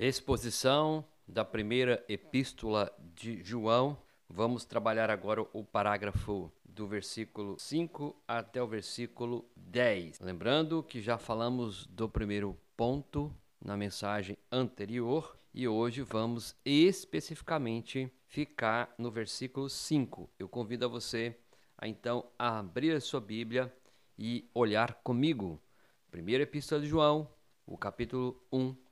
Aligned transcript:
Exposição 0.00 1.04
da 1.26 1.44
primeira 1.44 2.04
epístola 2.08 2.88
de 3.16 3.42
João. 3.42 3.98
Vamos 4.30 4.64
trabalhar 4.64 5.10
agora 5.10 5.44
o 5.52 5.64
parágrafo 5.64 6.52
do 6.64 6.86
versículo 6.86 7.58
5 7.58 8.14
até 8.28 8.62
o 8.62 8.68
versículo 8.68 9.44
10. 9.56 10.20
Lembrando 10.20 10.84
que 10.84 11.00
já 11.00 11.18
falamos 11.18 11.84
do 11.86 12.08
primeiro 12.08 12.56
ponto 12.76 13.34
na 13.60 13.76
mensagem 13.76 14.38
anterior 14.52 15.36
e 15.52 15.66
hoje 15.66 16.02
vamos 16.02 16.54
especificamente 16.64 18.08
ficar 18.28 18.94
no 18.96 19.10
versículo 19.10 19.68
5. 19.68 20.30
Eu 20.38 20.48
convido 20.48 20.84
a 20.84 20.88
você 20.88 21.36
a 21.76 21.88
então 21.88 22.24
abrir 22.38 22.92
a 22.92 23.00
sua 23.00 23.20
Bíblia 23.20 23.74
e 24.16 24.48
olhar 24.54 24.94
comigo. 25.02 25.60
Primeira 26.08 26.44
epístola 26.44 26.82
de 26.82 26.86
João, 26.86 27.28
o 27.66 27.76
capítulo 27.76 28.40
1 28.52 28.87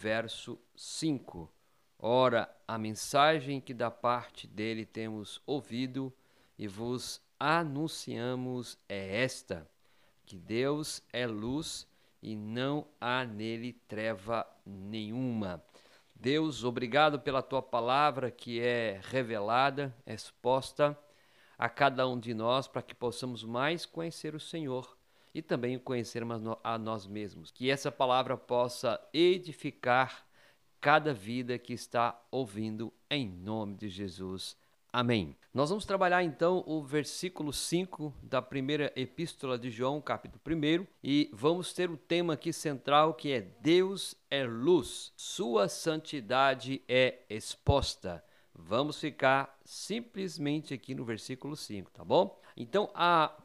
verso 0.00 0.58
5. 0.74 1.52
Ora, 1.98 2.50
a 2.66 2.78
mensagem 2.78 3.60
que 3.60 3.74
da 3.74 3.90
parte 3.90 4.46
dele 4.46 4.86
temos 4.86 5.42
ouvido 5.44 6.10
e 6.58 6.66
vos 6.66 7.20
anunciamos 7.38 8.78
é 8.88 9.22
esta: 9.22 9.70
que 10.24 10.38
Deus 10.38 11.02
é 11.12 11.26
luz 11.26 11.86
e 12.22 12.34
não 12.34 12.86
há 12.98 13.26
nele 13.26 13.74
treva 13.74 14.46
nenhuma. 14.64 15.62
Deus, 16.14 16.64
obrigado 16.64 17.20
pela 17.20 17.42
tua 17.42 17.60
palavra 17.60 18.30
que 18.30 18.58
é 18.58 19.00
revelada, 19.04 19.94
exposta 20.06 20.98
a 21.58 21.68
cada 21.68 22.08
um 22.08 22.18
de 22.18 22.32
nós 22.32 22.66
para 22.66 22.80
que 22.80 22.94
possamos 22.94 23.44
mais 23.44 23.84
conhecer 23.84 24.34
o 24.34 24.40
Senhor 24.40 24.96
e 25.34 25.42
também 25.42 25.78
conhecer 25.78 26.22
a 26.62 26.78
nós 26.78 27.06
mesmos. 27.06 27.50
Que 27.50 27.70
essa 27.70 27.90
palavra 27.90 28.36
possa 28.36 29.00
edificar 29.12 30.26
cada 30.80 31.12
vida 31.12 31.58
que 31.58 31.72
está 31.72 32.20
ouvindo, 32.30 32.92
em 33.10 33.28
nome 33.28 33.76
de 33.76 33.88
Jesus. 33.88 34.56
Amém. 34.92 35.36
Nós 35.54 35.68
vamos 35.68 35.84
trabalhar 35.84 36.24
então 36.24 36.64
o 36.66 36.82
versículo 36.82 37.52
5 37.52 38.12
da 38.22 38.40
primeira 38.40 38.92
epístola 38.96 39.58
de 39.58 39.70
João, 39.70 40.00
capítulo 40.00 40.40
1, 40.44 40.86
e 41.02 41.30
vamos 41.32 41.72
ter 41.72 41.90
o 41.90 41.96
tema 41.96 42.34
aqui 42.34 42.52
central 42.52 43.14
que 43.14 43.30
é 43.30 43.40
Deus 43.40 44.16
é 44.30 44.44
luz, 44.44 45.12
sua 45.16 45.68
santidade 45.68 46.82
é 46.88 47.20
exposta. 47.28 48.24
Vamos 48.54 48.98
ficar 48.98 49.58
simplesmente 49.64 50.74
aqui 50.74 50.94
no 50.94 51.04
versículo 51.04 51.56
5, 51.56 51.90
tá 51.90 52.04
bom? 52.04 52.40
Então, 52.56 52.90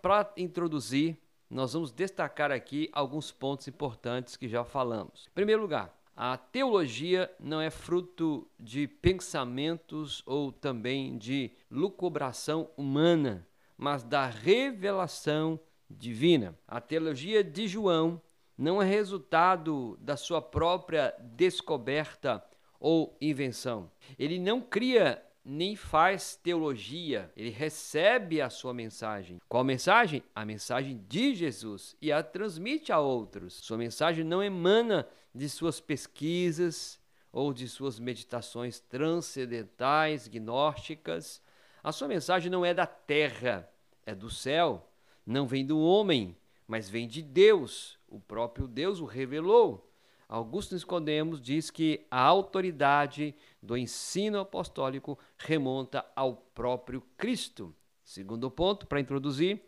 para 0.01 0.33
introduzir 0.37 1.17
nós 1.55 1.71
vamos 1.71 1.89
destacar 1.89 2.51
aqui 2.51 2.89
alguns 2.91 3.31
pontos 3.31 3.65
importantes 3.69 4.35
que 4.35 4.45
já 4.45 4.65
falamos. 4.65 5.25
Em 5.31 5.33
primeiro 5.33 5.61
lugar, 5.61 5.97
a 6.13 6.35
teologia 6.35 7.33
não 7.39 7.61
é 7.61 7.69
fruto 7.69 8.45
de 8.59 8.89
pensamentos 8.89 10.21
ou 10.25 10.51
também 10.51 11.17
de 11.17 11.49
lucubração 11.71 12.69
humana, 12.75 13.47
mas 13.77 14.03
da 14.03 14.27
revelação 14.27 15.57
divina. 15.89 16.59
A 16.67 16.81
teologia 16.81 17.41
de 17.41 17.69
João 17.69 18.21
não 18.57 18.81
é 18.81 18.85
resultado 18.85 19.97
da 20.01 20.17
sua 20.17 20.41
própria 20.41 21.15
descoberta 21.21 22.43
ou 22.77 23.15
invenção. 23.21 23.89
Ele 24.19 24.39
não 24.39 24.59
cria 24.59 25.23
nem 25.45 25.75
faz 25.75 26.35
teologia, 26.35 27.31
ele 27.37 27.51
recebe 27.51 28.41
a 28.41 28.49
sua 28.49 28.73
mensagem. 28.73 29.39
Qual 29.47 29.63
mensagem? 29.63 30.23
A 30.33 30.43
mensagem 30.43 31.05
de 31.07 31.35
Jesus 31.35 31.95
e 32.01 32.11
a 32.11 32.23
transmite 32.23 32.91
a 32.91 32.99
outros. 32.99 33.53
Sua 33.53 33.77
mensagem 33.77 34.23
não 34.23 34.41
emana 34.41 35.07
de 35.33 35.47
suas 35.47 35.79
pesquisas 35.79 36.99
ou 37.31 37.53
de 37.53 37.69
suas 37.69 37.99
meditações 37.99 38.79
transcendentais, 38.79 40.27
gnósticas. 40.27 41.39
A 41.83 41.91
sua 41.91 42.07
mensagem 42.07 42.49
não 42.49 42.65
é 42.65 42.73
da 42.73 42.87
terra, 42.87 43.69
é 44.03 44.15
do 44.15 44.31
céu. 44.31 44.89
Não 45.23 45.45
vem 45.45 45.63
do 45.63 45.79
homem, 45.79 46.35
mas 46.67 46.89
vem 46.89 47.07
de 47.07 47.21
Deus. 47.21 47.99
O 48.07 48.19
próprio 48.19 48.67
Deus 48.67 48.99
o 48.99 49.05
revelou. 49.05 49.91
Augusto 50.27 50.73
Nicodemos 50.73 51.39
diz 51.39 51.69
que 51.69 52.05
a 52.09 52.19
autoridade 52.19 53.35
do 53.61 53.77
ensino 53.77 54.39
apostólico 54.39 55.17
remonta 55.37 56.05
ao 56.15 56.35
próprio 56.35 57.01
Cristo. 57.15 57.75
Segundo 58.03 58.49
ponto, 58.49 58.87
para 58.87 58.99
introduzir, 58.99 59.61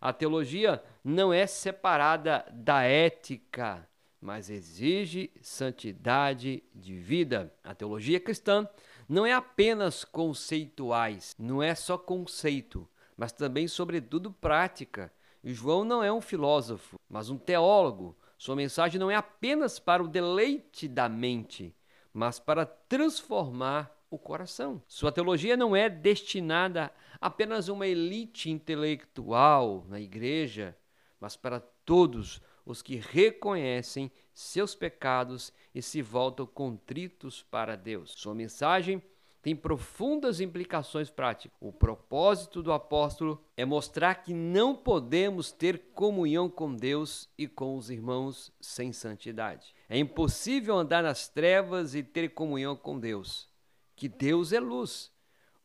a 0.00 0.12
teologia 0.12 0.82
não 1.04 1.32
é 1.32 1.46
separada 1.46 2.44
da 2.52 2.82
ética, 2.82 3.88
mas 4.20 4.50
exige 4.50 5.30
santidade 5.40 6.62
de 6.74 6.96
vida. 6.96 7.52
A 7.62 7.74
teologia 7.74 8.20
cristã 8.20 8.68
não 9.08 9.24
é 9.24 9.32
apenas 9.32 10.04
conceituais, 10.04 11.34
não 11.38 11.62
é 11.62 11.74
só 11.74 11.96
conceito, 11.96 12.88
mas 13.16 13.32
também, 13.32 13.66
sobretudo, 13.66 14.32
prática. 14.32 15.12
João 15.44 15.84
não 15.84 16.02
é 16.02 16.12
um 16.12 16.20
filósofo, 16.20 16.98
mas 17.08 17.28
um 17.28 17.36
teólogo 17.36 18.16
sua 18.42 18.56
mensagem 18.56 18.98
não 18.98 19.08
é 19.08 19.14
apenas 19.14 19.78
para 19.78 20.02
o 20.02 20.08
deleite 20.08 20.88
da 20.88 21.08
mente, 21.08 21.72
mas 22.12 22.40
para 22.40 22.66
transformar 22.66 23.96
o 24.10 24.18
coração. 24.18 24.82
Sua 24.88 25.12
teologia 25.12 25.56
não 25.56 25.76
é 25.76 25.88
destinada 25.88 26.92
apenas 27.20 27.68
a 27.68 27.72
uma 27.72 27.86
elite 27.86 28.50
intelectual 28.50 29.86
na 29.88 30.00
igreja, 30.00 30.76
mas 31.20 31.36
para 31.36 31.60
todos 31.60 32.42
os 32.66 32.82
que 32.82 32.96
reconhecem 32.96 34.10
seus 34.34 34.74
pecados 34.74 35.52
e 35.72 35.80
se 35.80 36.02
voltam 36.02 36.44
contritos 36.44 37.44
para 37.44 37.76
Deus. 37.76 38.10
Sua 38.10 38.34
mensagem 38.34 39.00
tem 39.42 39.56
profundas 39.56 40.40
implicações 40.40 41.10
práticas. 41.10 41.58
O 41.60 41.72
propósito 41.72 42.62
do 42.62 42.72
apóstolo 42.72 43.44
é 43.56 43.64
mostrar 43.64 44.14
que 44.14 44.32
não 44.32 44.72
podemos 44.72 45.50
ter 45.50 45.90
comunhão 45.92 46.48
com 46.48 46.72
Deus 46.72 47.28
e 47.36 47.48
com 47.48 47.76
os 47.76 47.90
irmãos 47.90 48.52
sem 48.60 48.92
santidade. 48.92 49.74
É 49.88 49.98
impossível 49.98 50.76
andar 50.76 51.02
nas 51.02 51.28
trevas 51.28 51.92
e 51.96 52.04
ter 52.04 52.28
comunhão 52.28 52.76
com 52.76 52.98
Deus, 52.98 53.48
que 53.96 54.08
Deus 54.08 54.52
é 54.52 54.60
luz. 54.60 55.10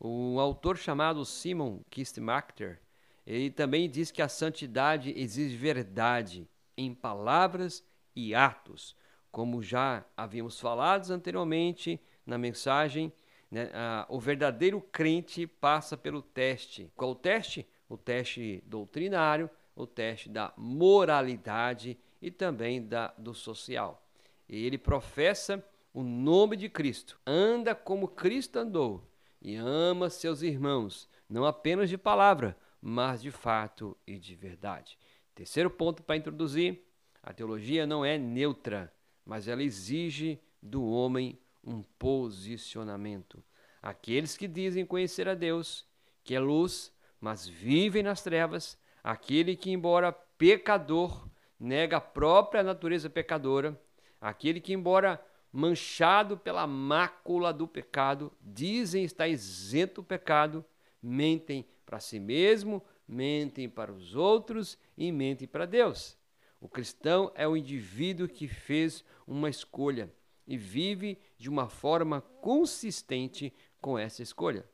O 0.00 0.40
autor 0.40 0.76
chamado 0.76 1.24
Simon 1.24 1.80
Kistemacher, 1.88 2.80
ele 3.24 3.50
também 3.50 3.88
diz 3.88 4.10
que 4.10 4.22
a 4.22 4.28
santidade 4.28 5.12
exige 5.16 5.56
verdade 5.56 6.48
em 6.76 6.92
palavras 6.92 7.84
e 8.14 8.34
atos, 8.34 8.96
como 9.30 9.62
já 9.62 10.04
havíamos 10.16 10.58
falado 10.58 11.10
anteriormente 11.12 12.00
na 12.26 12.36
mensagem 12.36 13.12
né? 13.50 13.70
Ah, 13.72 14.06
o 14.08 14.20
verdadeiro 14.20 14.80
crente 14.80 15.46
passa 15.46 15.96
pelo 15.96 16.22
teste. 16.22 16.90
Qual 16.94 17.12
o 17.12 17.14
teste? 17.14 17.66
O 17.88 17.96
teste 17.96 18.62
doutrinário, 18.66 19.48
o 19.74 19.86
teste 19.86 20.28
da 20.28 20.52
moralidade 20.56 21.98
e 22.20 22.30
também 22.30 22.86
da, 22.86 23.14
do 23.16 23.32
social. 23.32 24.06
E 24.48 24.66
ele 24.66 24.76
professa 24.76 25.64
o 25.92 26.02
nome 26.02 26.56
de 26.56 26.68
Cristo, 26.68 27.18
anda 27.26 27.74
como 27.74 28.08
Cristo 28.08 28.58
andou 28.58 29.02
e 29.40 29.56
ama 29.56 30.10
seus 30.10 30.42
irmãos, 30.42 31.08
não 31.28 31.44
apenas 31.44 31.88
de 31.88 31.96
palavra, 31.96 32.56
mas 32.80 33.22
de 33.22 33.30
fato 33.30 33.96
e 34.06 34.18
de 34.18 34.34
verdade. 34.34 34.98
Terceiro 35.34 35.70
ponto 35.70 36.02
para 36.02 36.16
introduzir: 36.16 36.84
a 37.22 37.32
teologia 37.32 37.86
não 37.86 38.04
é 38.04 38.18
neutra, 38.18 38.92
mas 39.24 39.48
ela 39.48 39.62
exige 39.62 40.38
do 40.62 40.84
homem 40.84 41.38
um 41.68 41.82
posicionamento. 41.98 43.44
Aqueles 43.82 44.36
que 44.36 44.48
dizem 44.48 44.86
conhecer 44.86 45.28
a 45.28 45.34
Deus, 45.34 45.86
que 46.24 46.34
é 46.34 46.40
luz, 46.40 46.92
mas 47.20 47.46
vivem 47.46 48.02
nas 48.02 48.22
trevas, 48.22 48.78
aquele 49.04 49.54
que, 49.54 49.70
embora 49.70 50.10
pecador, 50.10 51.28
nega 51.60 51.98
a 51.98 52.00
própria 52.00 52.62
natureza 52.62 53.10
pecadora, 53.10 53.78
aquele 54.20 54.60
que, 54.60 54.72
embora 54.72 55.22
manchado 55.52 56.38
pela 56.38 56.66
mácula 56.66 57.52
do 57.52 57.68
pecado, 57.68 58.32
dizem 58.40 59.04
estar 59.04 59.28
isento 59.28 60.00
do 60.00 60.06
pecado, 60.06 60.64
mentem 61.02 61.66
para 61.84 62.00
si 62.00 62.18
mesmo, 62.18 62.82
mentem 63.06 63.68
para 63.68 63.92
os 63.92 64.14
outros 64.14 64.78
e 64.96 65.10
mentem 65.12 65.46
para 65.46 65.66
Deus. 65.66 66.16
O 66.60 66.68
cristão 66.68 67.30
é 67.34 67.46
o 67.46 67.56
indivíduo 67.56 68.28
que 68.28 68.48
fez 68.48 69.04
uma 69.26 69.48
escolha 69.48 70.12
e 70.48 70.56
vive 70.56 71.18
de 71.36 71.50
uma 71.50 71.68
forma 71.68 72.22
consistente 72.40 73.52
com 73.80 73.98
essa 73.98 74.22
escolha. 74.22 74.64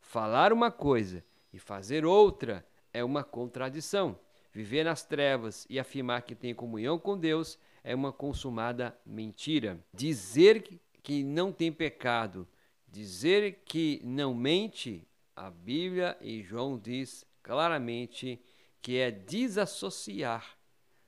Falar 0.00 0.52
uma 0.52 0.70
coisa 0.70 1.24
e 1.52 1.58
fazer 1.58 2.06
outra 2.06 2.64
é 2.92 3.02
uma 3.02 3.24
contradição. 3.24 4.18
Viver 4.52 4.84
nas 4.84 5.04
trevas 5.04 5.66
e 5.68 5.80
afirmar 5.80 6.22
que 6.22 6.36
tem 6.36 6.54
comunhão 6.54 6.96
com 6.96 7.18
Deus 7.18 7.58
é 7.82 7.92
uma 7.92 8.12
consumada 8.12 8.96
mentira. 9.04 9.84
Dizer 9.92 10.80
que 11.02 11.24
não 11.24 11.52
tem 11.52 11.72
pecado, 11.72 12.46
dizer 12.86 13.62
que 13.64 14.00
não 14.04 14.32
mente, 14.32 15.06
a 15.34 15.50
Bíblia 15.50 16.16
e 16.20 16.42
João 16.42 16.78
diz 16.78 17.26
claramente 17.42 18.40
que 18.80 18.98
é 18.98 19.10
desassociar 19.10 20.56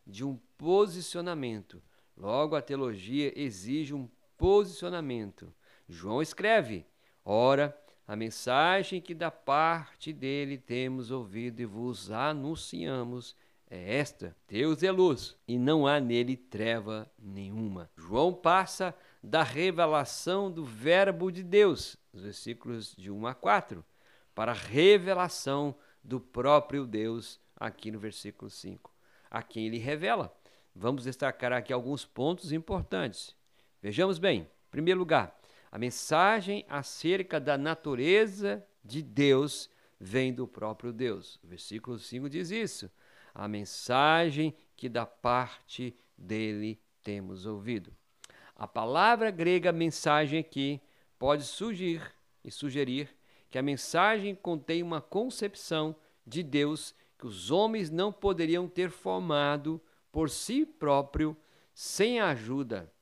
de 0.04 0.24
um 0.24 0.36
posicionamento. 0.58 1.80
Logo, 2.16 2.56
a 2.56 2.62
teologia 2.62 3.32
exige 3.38 3.94
um 3.94 4.08
posicionamento. 4.36 5.52
João 5.88 6.20
escreve: 6.22 6.86
Ora, 7.24 7.76
a 8.06 8.14
mensagem 8.14 9.00
que 9.00 9.14
da 9.14 9.30
parte 9.30 10.12
dele 10.12 10.56
temos 10.56 11.10
ouvido 11.10 11.60
e 11.60 11.64
vos 11.64 12.10
anunciamos 12.10 13.36
é 13.68 13.96
esta: 13.98 14.36
Deus 14.48 14.82
é 14.82 14.90
luz 14.90 15.36
e 15.46 15.58
não 15.58 15.86
há 15.86 15.98
nele 16.00 16.36
treva 16.36 17.10
nenhuma. 17.18 17.90
João 17.96 18.32
passa 18.32 18.94
da 19.22 19.42
revelação 19.42 20.50
do 20.50 20.64
Verbo 20.64 21.32
de 21.32 21.42
Deus, 21.42 21.96
os 22.12 22.22
versículos 22.22 22.94
de 22.96 23.10
1 23.10 23.26
a 23.26 23.34
4, 23.34 23.84
para 24.34 24.52
a 24.52 24.54
revelação 24.54 25.74
do 26.02 26.20
próprio 26.20 26.86
Deus, 26.86 27.40
aqui 27.56 27.90
no 27.90 27.98
versículo 27.98 28.48
5, 28.48 28.92
a 29.28 29.42
quem 29.42 29.66
ele 29.66 29.78
revela. 29.78 30.32
Vamos 30.72 31.04
destacar 31.04 31.52
aqui 31.52 31.72
alguns 31.72 32.04
pontos 32.04 32.52
importantes. 32.52 33.34
Vejamos 33.86 34.18
bem. 34.18 34.40
Em 34.40 34.70
primeiro 34.72 34.98
lugar, 34.98 35.38
a 35.70 35.78
mensagem 35.78 36.66
acerca 36.68 37.38
da 37.38 37.56
natureza 37.56 38.66
de 38.84 39.00
Deus 39.00 39.70
vem 40.00 40.34
do 40.34 40.44
próprio 40.44 40.92
Deus. 40.92 41.36
O 41.36 41.46
versículo 41.46 41.96
5 41.96 42.28
diz 42.28 42.50
isso. 42.50 42.90
A 43.32 43.46
mensagem 43.46 44.52
que 44.76 44.88
da 44.88 45.06
parte 45.06 45.96
dele 46.18 46.80
temos 47.00 47.46
ouvido. 47.46 47.94
A 48.56 48.66
palavra 48.66 49.30
grega 49.30 49.70
mensagem 49.70 50.40
aqui 50.40 50.82
pode 51.16 51.44
surgir 51.44 52.02
e 52.42 52.50
sugerir 52.50 53.08
que 53.48 53.56
a 53.56 53.62
mensagem 53.62 54.34
contém 54.34 54.82
uma 54.82 55.00
concepção 55.00 55.94
de 56.26 56.42
Deus 56.42 56.92
que 57.16 57.26
os 57.28 57.52
homens 57.52 57.88
não 57.88 58.12
poderiam 58.12 58.66
ter 58.66 58.90
formado 58.90 59.80
por 60.10 60.28
si 60.28 60.66
próprio 60.66 61.36
sem 61.72 62.18
a 62.18 62.30
ajuda. 62.30 62.92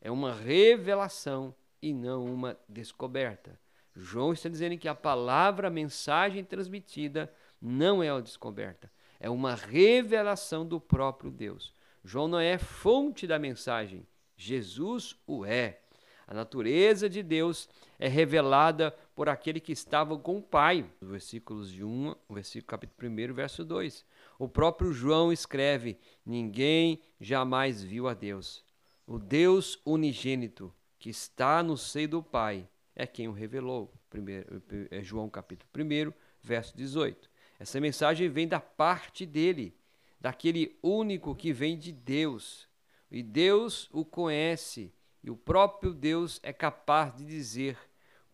É 0.00 0.10
uma 0.10 0.32
revelação 0.32 1.54
e 1.82 1.92
não 1.92 2.24
uma 2.24 2.56
descoberta. 2.68 3.58
João 3.94 4.32
está 4.32 4.48
dizendo 4.48 4.78
que 4.78 4.88
a 4.88 4.94
palavra, 4.94 5.68
a 5.68 5.70
mensagem 5.70 6.44
transmitida, 6.44 7.32
não 7.60 8.02
é 8.02 8.12
uma 8.12 8.22
descoberta, 8.22 8.90
é 9.18 9.28
uma 9.28 9.54
revelação 9.54 10.64
do 10.64 10.80
próprio 10.80 11.30
Deus. 11.30 11.72
João 12.04 12.28
não 12.28 12.38
é 12.38 12.56
fonte 12.58 13.26
da 13.26 13.38
mensagem, 13.38 14.06
Jesus 14.36 15.16
o 15.26 15.44
é. 15.44 15.80
A 16.28 16.34
natureza 16.34 17.08
de 17.08 17.22
Deus 17.22 17.68
é 17.98 18.06
revelada 18.06 18.94
por 19.14 19.28
aquele 19.28 19.58
que 19.58 19.72
estava 19.72 20.16
com 20.16 20.36
o 20.36 20.42
Pai. 20.42 20.84
Versículos 21.00 21.72
de 21.72 21.82
1, 21.82 22.14
versículo 22.30 22.68
capítulo 22.68 23.10
1, 23.10 23.34
verso 23.34 23.64
2. 23.64 24.04
O 24.38 24.46
próprio 24.46 24.92
João 24.92 25.32
escreve: 25.32 25.98
Ninguém 26.24 27.00
jamais 27.18 27.82
viu 27.82 28.06
a 28.06 28.14
Deus. 28.14 28.62
O 29.10 29.18
Deus 29.18 29.80
unigênito, 29.86 30.70
que 30.98 31.08
está 31.08 31.62
no 31.62 31.78
seio 31.78 32.10
do 32.10 32.22
Pai, 32.22 32.68
é 32.94 33.06
quem 33.06 33.26
o 33.26 33.32
revelou. 33.32 33.90
Primeiro, 34.10 34.62
é 34.90 35.02
João 35.02 35.30
capítulo 35.30 35.70
1, 35.74 36.12
verso 36.42 36.76
18. 36.76 37.30
Essa 37.58 37.80
mensagem 37.80 38.28
vem 38.28 38.46
da 38.46 38.60
parte 38.60 39.24
dele, 39.24 39.74
daquele 40.20 40.78
único 40.82 41.34
que 41.34 41.54
vem 41.54 41.78
de 41.78 41.90
Deus. 41.90 42.68
E 43.10 43.22
Deus 43.22 43.88
o 43.94 44.04
conhece, 44.04 44.92
e 45.24 45.30
o 45.30 45.36
próprio 45.38 45.94
Deus 45.94 46.38
é 46.42 46.52
capaz 46.52 47.16
de 47.16 47.24
dizer 47.24 47.78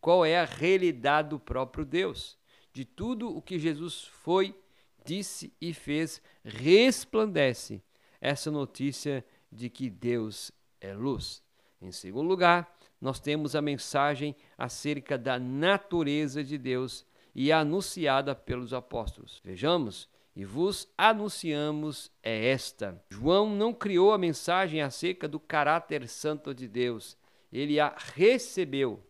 qual 0.00 0.24
é 0.24 0.40
a 0.40 0.44
realidade 0.44 1.28
do 1.28 1.38
próprio 1.38 1.84
Deus. 1.84 2.36
De 2.72 2.84
tudo 2.84 3.28
o 3.28 3.40
que 3.40 3.60
Jesus 3.60 4.06
foi, 4.06 4.52
disse 5.04 5.52
e 5.60 5.72
fez, 5.72 6.20
resplandece 6.44 7.80
essa 8.20 8.50
notícia 8.50 9.24
de 9.52 9.70
que 9.70 9.88
Deus 9.88 10.50
é 10.84 10.94
luz. 10.94 11.42
Em 11.80 11.90
segundo 11.90 12.28
lugar, 12.28 12.76
nós 13.00 13.20
temos 13.20 13.54
a 13.54 13.62
mensagem 13.62 14.34
acerca 14.56 15.18
da 15.18 15.38
natureza 15.38 16.42
de 16.42 16.56
Deus 16.56 17.06
e 17.34 17.50
anunciada 17.50 18.34
pelos 18.34 18.72
apóstolos. 18.72 19.40
Vejamos, 19.44 20.08
e 20.36 20.44
vos 20.44 20.88
anunciamos 20.96 22.10
é 22.22 22.48
esta. 22.48 23.00
João 23.10 23.54
não 23.54 23.72
criou 23.72 24.12
a 24.12 24.18
mensagem 24.18 24.82
acerca 24.82 25.28
do 25.28 25.38
caráter 25.38 26.08
santo 26.08 26.54
de 26.54 26.66
Deus, 26.66 27.16
ele 27.52 27.78
a 27.78 27.94
recebeu. 27.96 29.02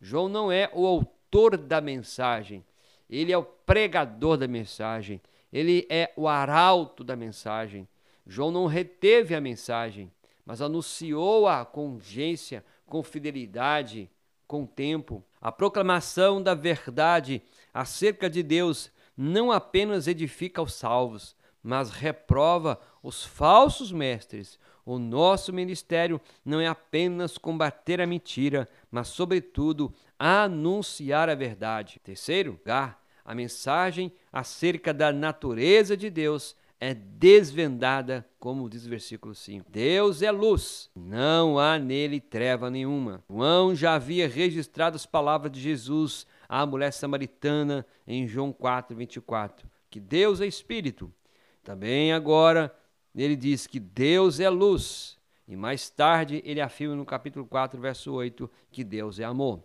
João 0.00 0.28
não 0.28 0.52
é 0.52 0.70
o 0.74 0.86
autor 0.86 1.56
da 1.56 1.80
mensagem, 1.80 2.64
ele 3.08 3.32
é 3.32 3.38
o 3.38 3.42
pregador 3.42 4.36
da 4.36 4.46
mensagem, 4.46 5.20
ele 5.52 5.86
é 5.88 6.12
o 6.16 6.28
arauto 6.28 7.02
da 7.02 7.16
mensagem. 7.16 7.88
João 8.26 8.50
não 8.50 8.66
reteve 8.66 9.34
a 9.34 9.40
mensagem, 9.40 10.12
mas 10.48 10.62
anunciou-a 10.62 11.62
com 11.62 11.90
urgência, 11.90 12.64
com 12.86 13.02
fidelidade, 13.02 14.10
com 14.46 14.64
tempo. 14.64 15.22
A 15.38 15.52
proclamação 15.52 16.42
da 16.42 16.54
verdade 16.54 17.42
acerca 17.72 18.30
de 18.30 18.42
Deus 18.42 18.90
não 19.14 19.52
apenas 19.52 20.08
edifica 20.08 20.62
os 20.62 20.72
salvos, 20.72 21.36
mas 21.62 21.90
reprova 21.90 22.80
os 23.02 23.22
falsos 23.22 23.92
mestres. 23.92 24.58
O 24.86 24.98
nosso 24.98 25.52
ministério 25.52 26.18
não 26.42 26.62
é 26.62 26.66
apenas 26.66 27.36
combater 27.36 28.00
a 28.00 28.06
mentira, 28.06 28.66
mas, 28.90 29.08
sobretudo, 29.08 29.92
anunciar 30.18 31.28
a 31.28 31.34
verdade. 31.34 32.00
Terceiro 32.02 32.52
lugar, 32.52 33.04
a 33.22 33.34
mensagem 33.34 34.10
acerca 34.32 34.94
da 34.94 35.12
natureza 35.12 35.94
de 35.94 36.08
Deus 36.08 36.56
é 36.80 36.94
desvendada, 36.94 38.24
como 38.38 38.68
diz 38.68 38.86
o 38.86 38.88
versículo 38.88 39.34
5. 39.34 39.70
Deus 39.70 40.22
é 40.22 40.30
luz, 40.30 40.90
não 40.94 41.58
há 41.58 41.78
nele 41.78 42.20
treva 42.20 42.70
nenhuma. 42.70 43.22
João 43.28 43.74
já 43.74 43.94
havia 43.94 44.28
registrado 44.28 44.96
as 44.96 45.04
palavras 45.04 45.50
de 45.50 45.60
Jesus 45.60 46.26
à 46.48 46.64
mulher 46.64 46.92
samaritana 46.92 47.84
em 48.06 48.28
João 48.28 48.52
4, 48.52 48.96
24, 48.96 49.68
que 49.90 49.98
Deus 49.98 50.40
é 50.40 50.46
espírito. 50.46 51.12
Também 51.64 52.12
agora 52.12 52.74
ele 53.14 53.34
diz 53.34 53.66
que 53.66 53.80
Deus 53.80 54.38
é 54.38 54.48
luz. 54.48 55.18
E 55.48 55.56
mais 55.56 55.90
tarde 55.90 56.42
ele 56.44 56.60
afirma 56.60 56.94
no 56.94 57.04
capítulo 57.04 57.44
4, 57.46 57.80
verso 57.80 58.12
8, 58.12 58.48
que 58.70 58.84
Deus 58.84 59.18
é 59.18 59.24
amor. 59.24 59.62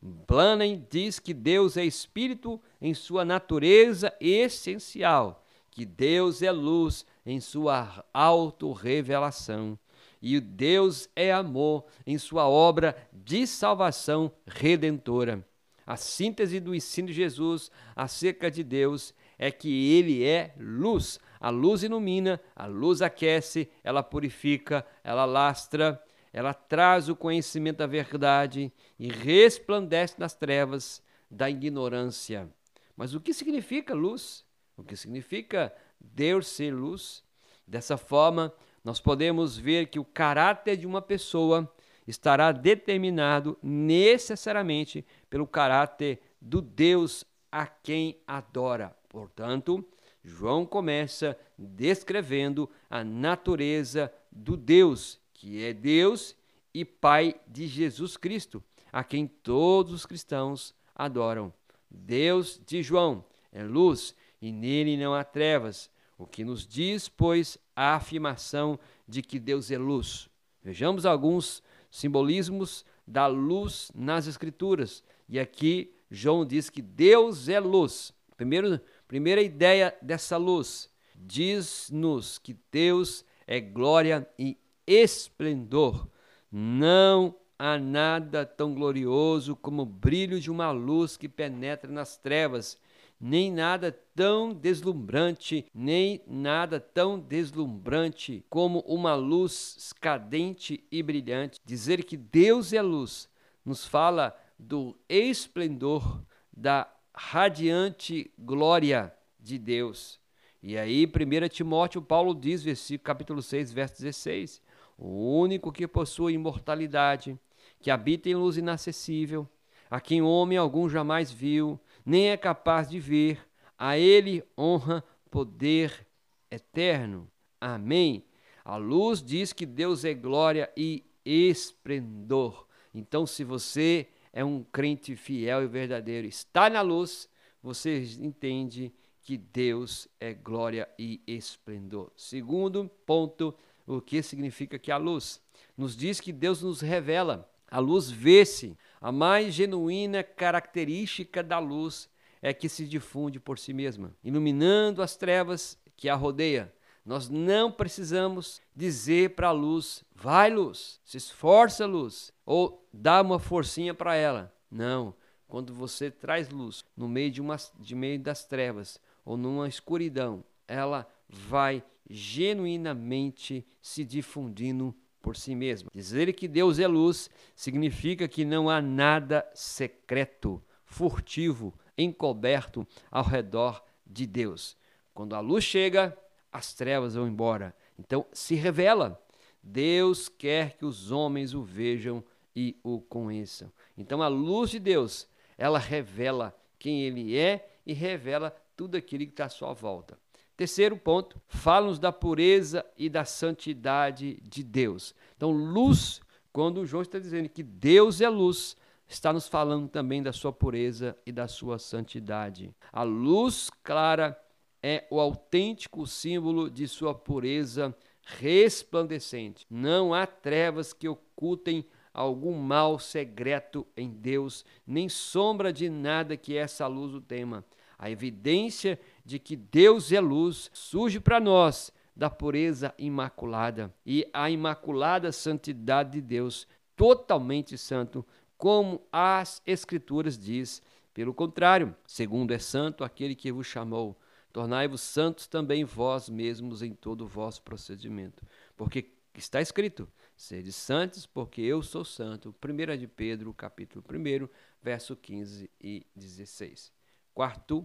Blanen 0.00 0.86
diz 0.90 1.18
que 1.18 1.32
Deus 1.32 1.78
é 1.78 1.84
espírito 1.84 2.60
em 2.80 2.92
sua 2.92 3.24
natureza 3.24 4.14
essencial 4.20 5.43
que 5.74 5.84
Deus 5.84 6.40
é 6.40 6.52
luz 6.52 7.04
em 7.26 7.40
sua 7.40 8.04
autorrevelação 8.14 9.76
e 10.22 10.38
Deus 10.40 11.08
é 11.16 11.32
amor 11.32 11.84
em 12.06 12.16
sua 12.16 12.48
obra 12.48 12.96
de 13.12 13.44
salvação 13.44 14.32
redentora. 14.46 15.44
A 15.84 15.96
síntese 15.96 16.60
do 16.60 16.74
ensino 16.74 17.08
de 17.08 17.12
Jesus 17.12 17.70
acerca 17.94 18.50
de 18.50 18.62
Deus 18.62 19.12
é 19.36 19.50
que 19.50 19.92
ele 19.92 20.24
é 20.24 20.54
luz. 20.58 21.18
A 21.40 21.50
luz 21.50 21.82
ilumina, 21.82 22.40
a 22.54 22.66
luz 22.66 23.02
aquece, 23.02 23.68
ela 23.82 24.02
purifica, 24.02 24.86
ela 25.02 25.24
lastra, 25.24 26.00
ela 26.32 26.54
traz 26.54 27.08
o 27.08 27.16
conhecimento 27.16 27.78
da 27.78 27.86
verdade 27.86 28.72
e 28.98 29.08
resplandece 29.08 30.14
nas 30.18 30.34
trevas 30.34 31.02
da 31.28 31.50
ignorância. 31.50 32.48
Mas 32.96 33.12
o 33.12 33.20
que 33.20 33.34
significa 33.34 33.92
luz? 33.92 34.44
O 34.76 34.82
que 34.82 34.96
significa 34.96 35.74
Deus 36.00 36.48
ser 36.48 36.72
luz. 36.72 37.22
Dessa 37.66 37.96
forma, 37.96 38.52
nós 38.82 39.00
podemos 39.00 39.56
ver 39.56 39.86
que 39.86 39.98
o 39.98 40.04
caráter 40.04 40.76
de 40.76 40.86
uma 40.86 41.00
pessoa 41.00 41.72
estará 42.06 42.52
determinado 42.52 43.58
necessariamente 43.62 45.04
pelo 45.30 45.46
caráter 45.46 46.20
do 46.40 46.60
Deus 46.60 47.24
a 47.50 47.66
quem 47.66 48.18
adora. 48.26 48.94
Portanto, 49.08 49.82
João 50.22 50.66
começa 50.66 51.38
descrevendo 51.56 52.68
a 52.90 53.02
natureza 53.02 54.12
do 54.30 54.56
Deus, 54.56 55.20
que 55.32 55.62
é 55.62 55.72
Deus 55.72 56.36
e 56.72 56.84
Pai 56.84 57.36
de 57.46 57.66
Jesus 57.66 58.16
Cristo, 58.16 58.62
a 58.92 59.04
quem 59.04 59.26
todos 59.26 59.92
os 59.92 60.06
cristãos 60.06 60.74
adoram. 60.94 61.52
Deus 61.90 62.60
de 62.66 62.82
João 62.82 63.24
é 63.52 63.62
luz 63.62 64.14
e 64.44 64.52
nele 64.52 64.98
não 64.98 65.14
há 65.14 65.24
trevas, 65.24 65.90
o 66.18 66.26
que 66.26 66.44
nos 66.44 66.66
diz, 66.66 67.08
pois, 67.08 67.56
a 67.74 67.94
afirmação 67.94 68.78
de 69.08 69.22
que 69.22 69.38
Deus 69.38 69.70
é 69.70 69.78
luz. 69.78 70.28
Vejamos 70.62 71.06
alguns 71.06 71.62
simbolismos 71.90 72.84
da 73.06 73.26
luz 73.26 73.90
nas 73.94 74.26
Escrituras. 74.26 75.02
E 75.26 75.40
aqui 75.40 75.94
João 76.10 76.44
diz 76.44 76.68
que 76.68 76.82
Deus 76.82 77.48
é 77.48 77.58
luz. 77.58 78.12
Primeiro, 78.36 78.78
primeira 79.08 79.40
ideia 79.40 79.96
dessa 80.02 80.36
luz 80.36 80.90
diz-nos 81.16 82.36
que 82.36 82.54
Deus 82.70 83.24
é 83.46 83.58
glória 83.62 84.28
e 84.38 84.58
esplendor. 84.86 86.06
Não 86.52 87.34
há 87.58 87.78
nada 87.78 88.44
tão 88.44 88.74
glorioso 88.74 89.56
como 89.56 89.82
o 89.82 89.86
brilho 89.86 90.38
de 90.38 90.50
uma 90.50 90.70
luz 90.70 91.16
que 91.16 91.30
penetra 91.30 91.90
nas 91.90 92.18
trevas 92.18 92.76
nem 93.26 93.50
nada 93.50 93.90
tão 94.14 94.52
deslumbrante, 94.52 95.64
nem 95.74 96.20
nada 96.26 96.78
tão 96.78 97.18
deslumbrante 97.18 98.44
como 98.50 98.80
uma 98.80 99.14
luz 99.14 99.94
cadente 99.98 100.84
e 100.92 101.02
brilhante. 101.02 101.58
Dizer 101.64 102.04
que 102.04 102.18
Deus 102.18 102.74
é 102.74 102.82
luz 102.82 103.26
nos 103.64 103.86
fala 103.86 104.38
do 104.58 104.94
esplendor 105.08 106.22
da 106.54 106.86
radiante 107.14 108.30
glória 108.38 109.10
de 109.40 109.58
Deus. 109.58 110.20
E 110.62 110.76
aí, 110.76 111.06
1 111.06 111.48
Timóteo, 111.48 112.02
Paulo 112.02 112.34
diz, 112.34 112.62
versículo, 112.62 113.06
capítulo 113.06 113.40
6, 113.40 113.72
verso 113.72 114.02
16: 114.02 114.60
O 114.98 115.40
único 115.40 115.72
que 115.72 115.88
possui 115.88 116.34
imortalidade, 116.34 117.38
que 117.80 117.90
habita 117.90 118.28
em 118.28 118.34
luz 118.34 118.58
inacessível, 118.58 119.48
a 119.90 120.00
quem 120.00 120.20
homem 120.20 120.58
algum 120.58 120.88
jamais 120.88 121.30
viu, 121.30 121.78
nem 122.04 122.30
é 122.30 122.36
capaz 122.36 122.88
de 122.88 122.98
ver, 122.98 123.40
a 123.78 123.98
ele 123.98 124.44
honra, 124.56 125.02
poder 125.30 126.06
eterno. 126.50 127.30
Amém. 127.60 128.24
A 128.64 128.76
luz 128.76 129.22
diz 129.22 129.52
que 129.52 129.66
Deus 129.66 130.04
é 130.04 130.14
glória 130.14 130.70
e 130.76 131.04
esplendor. 131.24 132.66
Então, 132.94 133.26
se 133.26 133.42
você 133.42 134.06
é 134.32 134.44
um 134.44 134.62
crente 134.62 135.16
fiel 135.16 135.62
e 135.62 135.66
verdadeiro, 135.66 136.26
está 136.26 136.70
na 136.70 136.80
luz, 136.80 137.28
você 137.62 138.04
entende 138.20 138.92
que 139.22 139.36
Deus 139.38 140.06
é 140.20 140.34
glória 140.34 140.88
e 140.98 141.20
esplendor. 141.26 142.12
Segundo 142.14 142.88
ponto, 143.06 143.54
o 143.86 144.00
que 144.00 144.22
significa 144.22 144.78
que 144.78 144.92
a 144.92 144.96
luz 144.96 145.40
nos 145.76 145.96
diz 145.96 146.20
que 146.20 146.32
Deus 146.32 146.62
nos 146.62 146.80
revela. 146.80 147.50
A 147.70 147.78
luz 147.78 148.10
vê-se. 148.10 148.76
A 149.04 149.12
mais 149.12 149.52
genuína 149.52 150.22
característica 150.22 151.42
da 151.42 151.58
luz 151.58 152.08
é 152.40 152.54
que 152.54 152.70
se 152.70 152.88
difunde 152.88 153.38
por 153.38 153.58
si 153.58 153.74
mesma, 153.74 154.16
iluminando 154.24 155.02
as 155.02 155.14
trevas 155.14 155.78
que 155.94 156.08
a 156.08 156.14
rodeia. 156.14 156.72
Nós 157.04 157.28
não 157.28 157.70
precisamos 157.70 158.62
dizer 158.74 159.34
para 159.34 159.48
a 159.48 159.52
luz, 159.52 160.02
vai 160.14 160.50
luz, 160.50 161.02
se 161.04 161.18
esforça 161.18 161.84
luz, 161.84 162.32
ou 162.46 162.82
dá 162.90 163.20
uma 163.20 163.38
forcinha 163.38 163.92
para 163.92 164.14
ela. 164.14 164.50
Não, 164.70 165.14
quando 165.46 165.74
você 165.74 166.10
traz 166.10 166.48
luz 166.48 166.82
no 166.96 167.06
meio 167.06 167.30
de, 167.30 167.42
uma, 167.42 167.56
de 167.78 167.94
meio 167.94 168.18
das 168.18 168.46
trevas 168.46 168.98
ou 169.22 169.36
numa 169.36 169.68
escuridão, 169.68 170.42
ela 170.66 171.06
vai 171.28 171.84
genuinamente 172.08 173.66
se 173.82 174.02
difundindo 174.02 174.96
por 175.24 175.36
si 175.38 175.54
mesma. 175.54 175.90
Dizer 175.94 176.30
que 176.34 176.46
Deus 176.46 176.78
é 176.78 176.86
luz 176.86 177.30
significa 177.56 178.28
que 178.28 178.44
não 178.44 178.68
há 178.68 178.82
nada 178.82 179.50
secreto, 179.54 180.62
furtivo, 180.84 181.72
encoberto 181.96 182.86
ao 183.10 183.24
redor 183.24 183.82
de 184.06 184.26
Deus. 184.26 184.76
Quando 185.14 185.34
a 185.34 185.40
luz 185.40 185.64
chega, 185.64 186.14
as 186.52 186.74
trevas 186.74 187.14
vão 187.14 187.26
embora. 187.26 187.74
Então 187.98 188.26
se 188.34 188.54
revela. 188.54 189.18
Deus 189.62 190.28
quer 190.28 190.76
que 190.76 190.84
os 190.84 191.10
homens 191.10 191.54
o 191.54 191.62
vejam 191.62 192.22
e 192.54 192.76
o 192.84 193.00
conheçam. 193.00 193.72
Então 193.96 194.20
a 194.20 194.28
luz 194.28 194.70
de 194.70 194.78
Deus, 194.78 195.26
ela 195.56 195.78
revela 195.78 196.54
quem 196.78 197.02
ele 197.02 197.34
é 197.34 197.66
e 197.86 197.94
revela 197.94 198.54
tudo 198.76 198.98
aquilo 198.98 199.24
que 199.24 199.30
está 199.30 199.46
à 199.46 199.48
sua 199.48 199.72
volta. 199.72 200.18
Terceiro 200.56 200.96
ponto, 200.96 201.40
fala-nos 201.48 201.98
da 201.98 202.12
pureza 202.12 202.84
e 202.96 203.08
da 203.08 203.24
santidade 203.24 204.40
de 204.42 204.62
Deus. 204.62 205.14
Então, 205.36 205.50
luz, 205.50 206.20
quando 206.52 206.82
o 206.82 206.86
João 206.86 207.02
está 207.02 207.18
dizendo 207.18 207.48
que 207.48 207.62
Deus 207.62 208.20
é 208.20 208.28
luz, 208.28 208.76
está 209.08 209.32
nos 209.32 209.48
falando 209.48 209.88
também 209.88 210.22
da 210.22 210.32
sua 210.32 210.52
pureza 210.52 211.16
e 211.26 211.32
da 211.32 211.48
sua 211.48 211.78
santidade. 211.78 212.70
A 212.92 213.02
luz 213.02 213.68
clara 213.82 214.40
é 214.82 215.06
o 215.10 215.18
autêntico 215.18 216.06
símbolo 216.06 216.70
de 216.70 216.86
sua 216.86 217.14
pureza 217.14 217.96
resplandecente. 218.22 219.66
Não 219.68 220.14
há 220.14 220.26
trevas 220.26 220.92
que 220.92 221.08
ocultem 221.08 221.84
algum 222.12 222.56
mal 222.56 222.98
secreto 222.98 223.86
em 223.96 224.08
Deus, 224.08 224.64
nem 224.86 225.08
sombra 225.08 225.72
de 225.72 225.88
nada 225.88 226.36
que 226.36 226.56
essa 226.56 226.86
luz 226.86 227.12
o 227.12 227.20
tema. 227.20 227.64
A 227.98 228.10
evidência 228.10 229.00
de 229.24 229.38
que 229.38 229.56
Deus 229.56 230.12
é 230.12 230.20
luz 230.20 230.70
surge 230.72 231.18
para 231.18 231.40
nós 231.40 231.92
da 232.14 232.30
pureza 232.30 232.94
imaculada 232.98 233.92
e 234.04 234.28
a 234.32 234.50
imaculada 234.50 235.32
santidade 235.32 236.12
de 236.12 236.20
Deus, 236.20 236.68
totalmente 236.94 237.76
santo, 237.76 238.24
como 238.56 239.00
as 239.10 239.62
Escrituras 239.66 240.38
diz. 240.38 240.82
Pelo 241.12 241.32
contrário, 241.32 241.94
segundo 242.06 242.52
é 242.52 242.58
santo 242.58 243.04
aquele 243.04 243.34
que 243.34 243.50
vos 243.50 243.66
chamou 243.66 244.16
Tornai-vos 244.54 245.00
santos 245.00 245.48
também 245.48 245.84
vós 245.84 246.28
mesmos 246.28 246.80
em 246.80 246.94
todo 246.94 247.24
o 247.24 247.26
vosso 247.26 247.60
procedimento. 247.62 248.40
Porque 248.76 249.10
está 249.34 249.60
escrito: 249.60 250.08
sede 250.36 250.70
santos, 250.70 251.26
porque 251.26 251.60
eu 251.60 251.82
sou 251.82 252.04
santo. 252.04 252.54
1 252.64 252.96
de 252.96 253.08
Pedro, 253.08 253.52
capítulo 253.52 254.04
1, 254.08 254.48
verso 254.80 255.16
15 255.16 255.68
e 255.80 256.06
16. 256.14 256.92
Quarto 257.34 257.84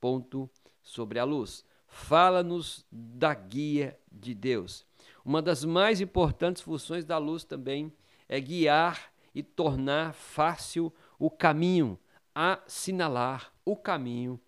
ponto 0.00 0.48
sobre 0.82 1.18
a 1.18 1.24
luz. 1.24 1.64
Fala-nos 1.86 2.86
da 2.90 3.34
guia 3.34 3.98
de 4.10 4.34
Deus. 4.34 4.84
Uma 5.24 5.42
das 5.42 5.64
mais 5.64 6.00
importantes 6.00 6.62
funções 6.62 7.04
da 7.04 7.18
luz 7.18 7.44
também 7.44 7.92
é 8.28 8.40
guiar 8.40 9.12
e 9.34 9.42
tornar 9.42 10.14
fácil 10.14 10.92
o 11.18 11.30
caminho, 11.30 11.98
assinalar 12.34 13.52
o 13.64 13.76
caminho 13.76 14.40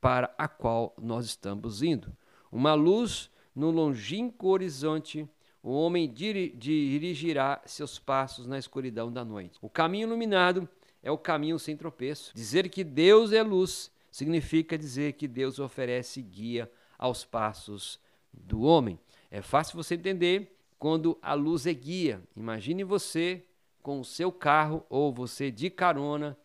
para 0.00 0.34
a 0.38 0.48
qual 0.48 0.94
nós 1.00 1.26
estamos 1.26 1.82
indo. 1.82 2.16
Uma 2.50 2.74
luz 2.74 3.30
no 3.54 3.70
longínquo 3.70 4.48
horizonte, 4.48 5.28
o 5.62 5.72
homem 5.72 6.10
dirigirá 6.10 7.60
seus 7.66 7.98
passos 7.98 8.46
na 8.46 8.58
escuridão 8.58 9.12
da 9.12 9.24
noite. 9.24 9.58
O 9.60 9.68
caminho 9.68 10.06
iluminado 10.06 10.68
é 11.02 11.10
o 11.10 11.18
caminho 11.18 11.58
sem 11.58 11.76
tropeço. 11.76 12.32
Dizer 12.34 12.68
que 12.68 12.82
Deus 12.82 13.32
é 13.32 13.42
luz 13.42 13.90
significa 14.10 14.76
dizer 14.76 15.14
que 15.14 15.28
Deus 15.28 15.58
oferece 15.58 16.20
guia 16.22 16.70
aos 16.98 17.24
passos 17.24 18.00
do 18.32 18.62
homem. 18.62 18.98
É 19.30 19.40
fácil 19.40 19.76
você 19.76 19.94
entender 19.94 20.56
quando 20.78 21.18
a 21.22 21.34
luz 21.34 21.66
é 21.66 21.74
guia. 21.74 22.22
Imagine 22.36 22.84
você 22.84 23.44
com 23.82 24.00
o 24.00 24.04
seu 24.04 24.30
carro 24.30 24.84
ou 24.88 25.12
você 25.12 25.50
de 25.50 25.70
carona 25.70 26.36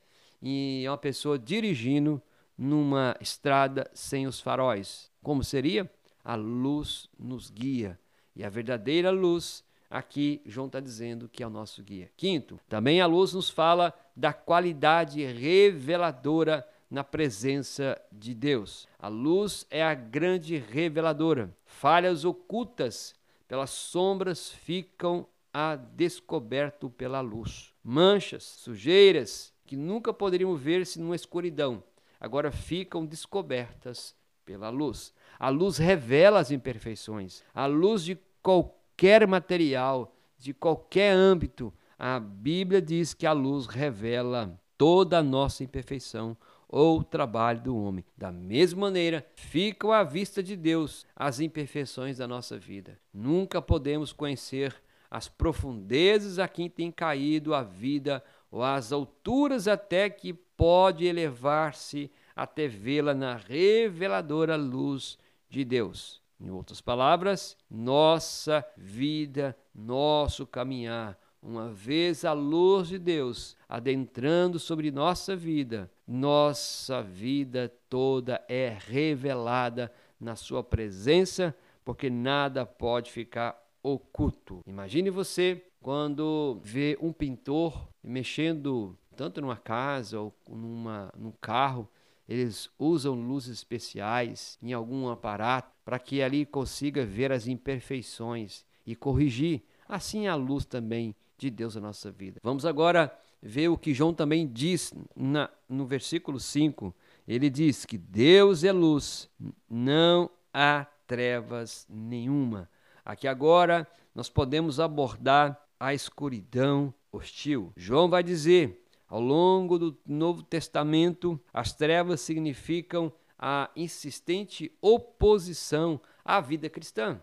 e 0.42 0.84
uma 0.88 0.98
pessoa 0.98 1.38
dirigindo 1.40 2.22
numa 2.58 3.16
estrada 3.20 3.90
sem 3.94 4.28
os 4.28 4.40
faróis. 4.40 5.12
Como 5.22 5.44
seria? 5.44 5.90
A 6.24 6.36
luz 6.36 7.10
nos 7.18 7.50
guia. 7.50 8.00
E 8.36 8.44
a 8.44 8.50
verdadeira 8.50 9.12
luz, 9.12 9.64
aqui 9.90 10.42
João 10.46 10.68
está 10.68 10.80
dizendo 10.80 11.30
que 11.30 11.44
é 11.44 11.48
o 11.48 11.50
nosso 11.50 11.82
guia. 11.84 12.12
Quinto, 12.16 12.60
também 12.68 13.02
a 13.02 13.06
luz 13.06 13.34
nos 13.34 13.50
fala 13.50 13.94
da 14.16 14.34
qualidade 14.34 15.24
reveladora 15.26 16.68
na 16.90 17.04
presença 17.04 18.00
de 18.12 18.34
Deus. 18.34 18.88
A 19.00 19.08
luz 19.08 19.66
é 19.70 19.84
a 19.84 19.94
grande 19.94 20.58
reveladora. 20.58 21.56
Falhas 21.66 22.26
ocultas 22.26 23.14
pelas 23.48 23.72
sombras 23.72 24.50
ficam 24.50 25.28
a 25.54 25.76
descoberto 25.76 26.90
pela 26.90 27.22
luz. 27.22 27.74
Manchas, 27.84 28.44
sujeiras 28.44 29.54
que 29.66 29.76
nunca 29.76 30.14
poderiam 30.14 30.56
ver-se 30.56 31.00
numa 31.00 31.16
escuridão 31.16 31.84
agora 32.20 32.52
ficam 32.52 33.06
descobertas 33.06 34.16
pela 34.44 34.70
luz. 34.70 35.14
A 35.38 35.50
luz 35.50 35.78
revela 35.78 36.40
as 36.40 36.52
imperfeições. 36.52 37.44
A 37.54 37.66
luz 37.66 38.04
de 38.04 38.18
qualquer 38.42 39.28
material, 39.28 40.16
de 40.38 40.54
qualquer 40.54 41.12
âmbito, 41.12 41.74
a 41.98 42.20
Bíblia 42.20 42.82
diz 42.82 43.14
que 43.14 43.26
a 43.26 43.32
luz 43.32 43.68
revela 43.68 44.60
toda 44.78 45.20
a 45.20 45.24
nossa 45.24 45.64
imperfeição 45.64 46.36
ou 46.68 47.04
trabalho 47.04 47.62
do 47.62 47.78
homem. 47.78 48.04
Da 48.18 48.32
mesma 48.32 48.82
maneira, 48.82 49.26
ficam 49.36 49.92
à 49.92 50.04
vista 50.04 50.42
de 50.42 50.56
Deus 50.56 51.06
as 51.16 51.40
imperfeições 51.40 52.18
da 52.18 52.28
nossa 52.28 52.58
vida. 52.58 53.00
Nunca 53.14 53.62
podemos 53.62 54.12
conhecer 54.12 54.76
as 55.10 55.28
profundezas 55.28 56.40
a 56.40 56.48
quem 56.48 56.70
tem 56.70 56.92
caído 56.92 57.54
a 57.54 57.64
vida 57.64 58.24
ou 58.52 58.64
as 58.64 58.92
alturas 58.92 59.68
até 59.68 60.10
que 60.10 60.34
pode 60.34 61.06
elevar-se 61.06 62.12
até 62.36 62.68
vê-la 62.68 63.14
na 63.14 63.36
reveladora 63.36 64.56
luz 64.56 65.18
de 65.50 65.64
Deus. 65.64 66.22
Em 66.40 66.50
outras 66.50 66.82
palavras, 66.82 67.58
nossa 67.70 68.66
vida, 68.76 69.58
nosso 69.74 70.46
caminhar, 70.46 71.18
uma 71.46 71.70
vez 71.70 72.26
a 72.26 72.34
luz 72.34 72.88
de 72.88 72.98
Deus 72.98 73.56
adentrando 73.70 74.58
sobre 74.58 74.90
nossa 74.90 75.36
vida, 75.36 75.92
nossa 76.08 77.04
vida 77.04 77.72
toda 77.88 78.44
é 78.50 78.76
revelada 78.88 79.92
na 80.20 80.36
Sua 80.36 80.64
presença, 80.64 81.56
porque 81.84 82.10
nada 82.10 82.66
pode 82.66 83.12
ficar 83.12 83.56
oculto. 83.84 84.62
Imagine 84.66 85.12
você 85.12 85.64
quando 85.82 86.60
vê 86.64 86.98
um 87.00 87.14
pintor 87.14 87.88
mexendo 88.04 88.98
tanto 89.16 89.40
numa 89.40 89.56
casa 89.56 90.20
ou 90.20 90.34
numa, 90.50 91.14
num 91.16 91.32
carro, 91.40 91.88
eles 92.28 92.72
usam 92.80 93.14
luzes 93.14 93.52
especiais 93.52 94.58
em 94.64 94.74
algum 94.74 95.10
aparato 95.10 95.72
para 95.86 96.00
que 96.00 96.24
ali 96.24 96.44
consiga 96.44 97.06
ver 97.06 97.32
as 97.32 97.46
imperfeições 97.46 98.66
e 98.84 98.96
corrigir. 98.96 99.64
Assim 99.88 100.26
a 100.26 100.34
luz 100.34 100.66
também 100.66 101.16
de 101.38 101.50
Deus 101.50 101.76
na 101.76 101.82
nossa 101.82 102.12
vida. 102.12 102.40
Vamos 102.44 102.66
agora 102.66 103.16
ver 103.42 103.68
o 103.68 103.78
que 103.78 103.94
João 103.94 104.14
também 104.14 104.48
diz 104.48 104.94
na, 105.16 105.50
no 105.70 105.86
versículo 105.86 106.40
5. 106.40 106.94
Ele 107.28 107.50
diz 107.50 107.86
que 107.86 107.98
Deus 107.98 108.64
é 108.64 108.72
luz, 108.72 109.30
não 109.70 110.30
há 110.54 110.88
trevas 111.06 111.86
nenhuma. 111.90 112.70
Aqui 113.04 113.28
agora 113.28 113.88
nós 114.14 114.30
podemos 114.30 114.80
abordar 114.80 115.62
a 115.80 115.94
escuridão 115.94 116.94
hostil. 117.12 117.72
João 117.76 118.10
vai 118.10 118.24
dizer: 118.24 118.84
ao 119.08 119.20
longo 119.20 119.78
do 119.78 119.98
Novo 120.08 120.42
Testamento, 120.42 121.40
as 121.54 121.74
trevas 121.74 122.22
significam 122.22 123.14
a 123.38 123.70
insistente 123.76 124.72
oposição 124.82 126.00
à 126.24 126.40
vida 126.42 126.70
cristã. 126.70 127.22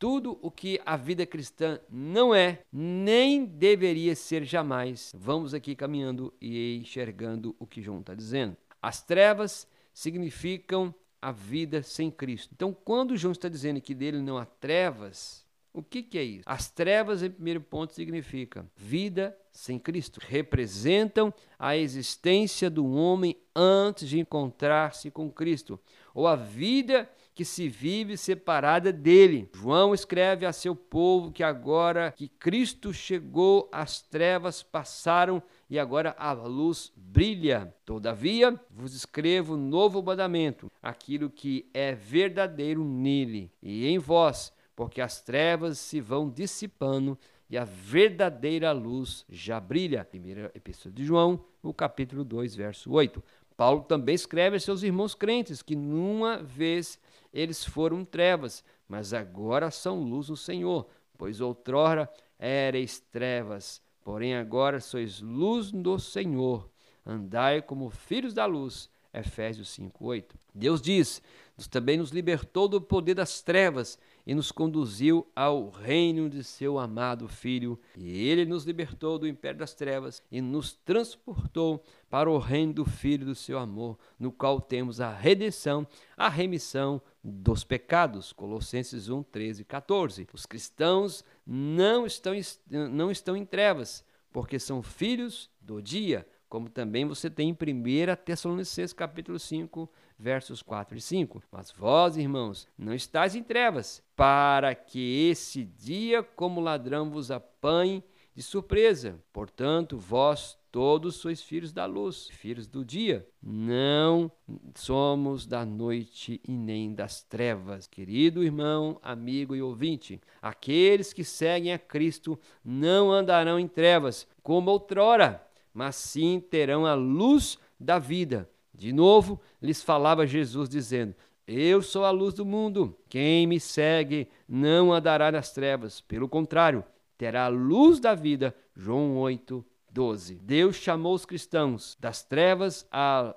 Tudo 0.00 0.38
o 0.40 0.50
que 0.50 0.80
a 0.86 0.96
vida 0.96 1.26
cristã 1.26 1.78
não 1.90 2.34
é, 2.34 2.62
nem 2.72 3.44
deveria 3.44 4.16
ser 4.16 4.44
jamais. 4.44 5.12
Vamos 5.14 5.52
aqui 5.52 5.76
caminhando 5.76 6.32
e 6.40 6.78
enxergando 6.78 7.54
o 7.58 7.66
que 7.66 7.82
João 7.82 8.00
está 8.00 8.14
dizendo. 8.14 8.56
As 8.80 9.02
trevas 9.02 9.68
significam 9.92 10.94
a 11.20 11.30
vida 11.30 11.82
sem 11.82 12.10
Cristo. 12.10 12.48
Então, 12.54 12.72
quando 12.72 13.14
João 13.14 13.32
está 13.32 13.46
dizendo 13.46 13.78
que 13.78 13.94
dele 13.94 14.22
não 14.22 14.38
há 14.38 14.46
trevas, 14.46 15.44
o 15.70 15.82
que, 15.82 16.02
que 16.02 16.16
é 16.16 16.24
isso? 16.24 16.44
As 16.46 16.70
trevas, 16.70 17.22
em 17.22 17.30
primeiro 17.30 17.60
ponto, 17.60 17.92
significa 17.92 18.64
vida 18.74 19.36
sem 19.52 19.78
Cristo. 19.78 20.18
Representam 20.26 21.30
a 21.58 21.76
existência 21.76 22.70
do 22.70 22.90
homem 22.90 23.36
antes 23.54 24.08
de 24.08 24.18
encontrar-se 24.18 25.10
com 25.10 25.30
Cristo, 25.30 25.78
ou 26.14 26.26
a 26.26 26.36
vida 26.36 27.06
que 27.40 27.44
se 27.46 27.70
vive 27.70 28.18
separada 28.18 28.92
dele. 28.92 29.48
João 29.54 29.94
escreve 29.94 30.44
a 30.44 30.52
seu 30.52 30.76
povo 30.76 31.32
que 31.32 31.42
agora 31.42 32.12
que 32.14 32.28
Cristo 32.28 32.92
chegou, 32.92 33.66
as 33.72 34.02
trevas 34.02 34.62
passaram 34.62 35.42
e 35.70 35.78
agora 35.78 36.14
a 36.18 36.32
luz 36.32 36.92
brilha. 36.94 37.74
Todavia, 37.86 38.60
vos 38.68 38.92
escrevo 38.92 39.56
novo 39.56 40.02
mandamento, 40.02 40.70
aquilo 40.82 41.30
que 41.30 41.66
é 41.72 41.94
verdadeiro 41.94 42.84
nele 42.84 43.50
e 43.62 43.86
em 43.86 43.98
vós 43.98 44.52
porque 44.76 45.00
as 45.00 45.22
trevas 45.22 45.78
se 45.78 45.98
vão 45.98 46.28
dissipando 46.28 47.18
e 47.48 47.56
a 47.56 47.64
verdadeira 47.64 48.70
luz 48.70 49.24
já 49.30 49.58
brilha. 49.58 50.04
Primeira 50.04 50.50
Epístola 50.54 50.94
de 50.94 51.06
João, 51.06 51.42
o 51.62 51.72
capítulo 51.72 52.22
2, 52.22 52.54
verso 52.54 52.90
8. 52.92 53.22
Paulo 53.56 53.82
também 53.82 54.14
escreve 54.14 54.56
a 54.56 54.60
seus 54.60 54.82
irmãos 54.82 55.14
crentes 55.14 55.60
que 55.60 55.76
numa 55.76 56.42
vez 56.42 56.98
eles 57.32 57.64
foram 57.64 58.04
trevas, 58.04 58.64
mas 58.88 59.12
agora 59.12 59.70
são 59.70 60.00
luz 60.00 60.28
no 60.28 60.36
Senhor, 60.36 60.88
pois 61.16 61.40
outrora 61.40 62.10
ereis 62.38 62.98
trevas, 62.98 63.82
porém 64.02 64.34
agora 64.34 64.80
sois 64.80 65.20
luz 65.20 65.70
do 65.70 65.98
Senhor. 65.98 66.68
Andai 67.04 67.62
como 67.62 67.90
filhos 67.90 68.34
da 68.34 68.46
luz. 68.46 68.90
Efésios 69.12 69.68
5, 69.70 70.04
8. 70.04 70.38
Deus 70.54 70.80
diz: 70.80 71.22
também 71.68 71.96
nos 71.96 72.10
libertou 72.10 72.68
do 72.68 72.80
poder 72.80 73.14
das 73.14 73.42
trevas 73.42 73.98
e 74.26 74.34
nos 74.34 74.52
conduziu 74.52 75.26
ao 75.34 75.70
reino 75.70 76.28
de 76.28 76.44
seu 76.44 76.78
amado 76.78 77.28
Filho. 77.28 77.78
E 77.96 78.28
ele 78.28 78.44
nos 78.44 78.64
libertou 78.64 79.18
do 79.18 79.26
império 79.26 79.58
das 79.58 79.74
trevas 79.74 80.22
e 80.30 80.40
nos 80.40 80.72
transportou 80.72 81.84
para 82.08 82.30
o 82.30 82.38
reino 82.38 82.72
do 82.72 82.84
Filho 82.84 83.26
do 83.26 83.34
seu 83.34 83.58
amor, 83.58 83.98
no 84.18 84.32
qual 84.32 84.60
temos 84.60 85.00
a 85.00 85.12
redenção, 85.12 85.86
a 86.16 86.28
remissão 86.28 87.00
dos 87.22 87.64
pecados. 87.64 88.32
Colossenses 88.32 89.08
1, 89.08 89.22
13 89.24 89.62
e 89.62 89.64
14. 89.64 90.28
Os 90.32 90.46
cristãos 90.46 91.24
não 91.46 92.06
estão, 92.06 92.32
não 92.68 93.10
estão 93.10 93.36
em 93.36 93.44
trevas, 93.44 94.04
porque 94.32 94.58
são 94.58 94.82
filhos 94.82 95.50
do 95.60 95.82
dia, 95.82 96.26
como 96.50 96.68
também 96.68 97.06
você 97.06 97.30
tem 97.30 97.48
em 97.48 97.52
1 97.52 98.16
Tessalonicenses 98.24 98.92
capítulo 98.92 99.38
5, 99.38 99.88
versos 100.18 100.62
4 100.62 100.98
e 100.98 101.00
5. 101.00 101.42
Mas 101.50 101.70
vós, 101.70 102.16
irmãos, 102.16 102.66
não 102.76 102.92
estáis 102.92 103.36
em 103.36 103.42
trevas, 103.42 104.02
para 104.16 104.74
que 104.74 105.28
esse 105.30 105.64
dia 105.64 106.24
como 106.24 106.60
ladrão 106.60 107.08
vos 107.08 107.30
apanhe 107.30 108.02
de 108.34 108.42
surpresa. 108.42 109.22
Portanto, 109.32 109.96
vós 109.96 110.58
todos 110.72 111.16
sois 111.16 111.40
filhos 111.40 111.72
da 111.72 111.86
luz, 111.86 112.28
filhos 112.32 112.66
do 112.66 112.84
dia. 112.84 113.24
Não 113.40 114.28
somos 114.74 115.46
da 115.46 115.64
noite 115.64 116.40
e 116.44 116.50
nem 116.50 116.92
das 116.92 117.22
trevas. 117.22 117.86
Querido 117.86 118.42
irmão, 118.42 118.98
amigo 119.04 119.54
e 119.54 119.62
ouvinte, 119.62 120.20
aqueles 120.42 121.12
que 121.12 121.22
seguem 121.22 121.72
a 121.72 121.78
Cristo 121.78 122.36
não 122.64 123.12
andarão 123.12 123.58
em 123.58 123.68
trevas, 123.68 124.26
como 124.42 124.70
outrora, 124.72 125.48
mas 125.72 125.96
sim 125.96 126.40
terão 126.40 126.86
a 126.86 126.94
luz 126.94 127.58
da 127.78 127.98
vida. 127.98 128.48
De 128.74 128.92
novo, 128.92 129.40
lhes 129.60 129.82
falava 129.82 130.26
Jesus, 130.26 130.68
dizendo: 130.68 131.14
Eu 131.46 131.82
sou 131.82 132.04
a 132.04 132.10
luz 132.10 132.34
do 132.34 132.44
mundo. 132.44 132.96
Quem 133.08 133.46
me 133.46 133.60
segue 133.60 134.28
não 134.48 134.92
andará 134.92 135.30
nas 135.30 135.52
trevas. 135.52 136.00
Pelo 136.00 136.28
contrário, 136.28 136.84
terá 137.18 137.44
a 137.44 137.48
luz 137.48 138.00
da 138.00 138.14
vida. 138.14 138.54
João 138.74 139.16
8, 139.18 139.64
12. 139.90 140.36
Deus 140.36 140.76
chamou 140.76 141.14
os 141.14 141.26
cristãos 141.26 141.96
das 142.00 142.22
trevas 142.22 142.86
à 142.90 143.34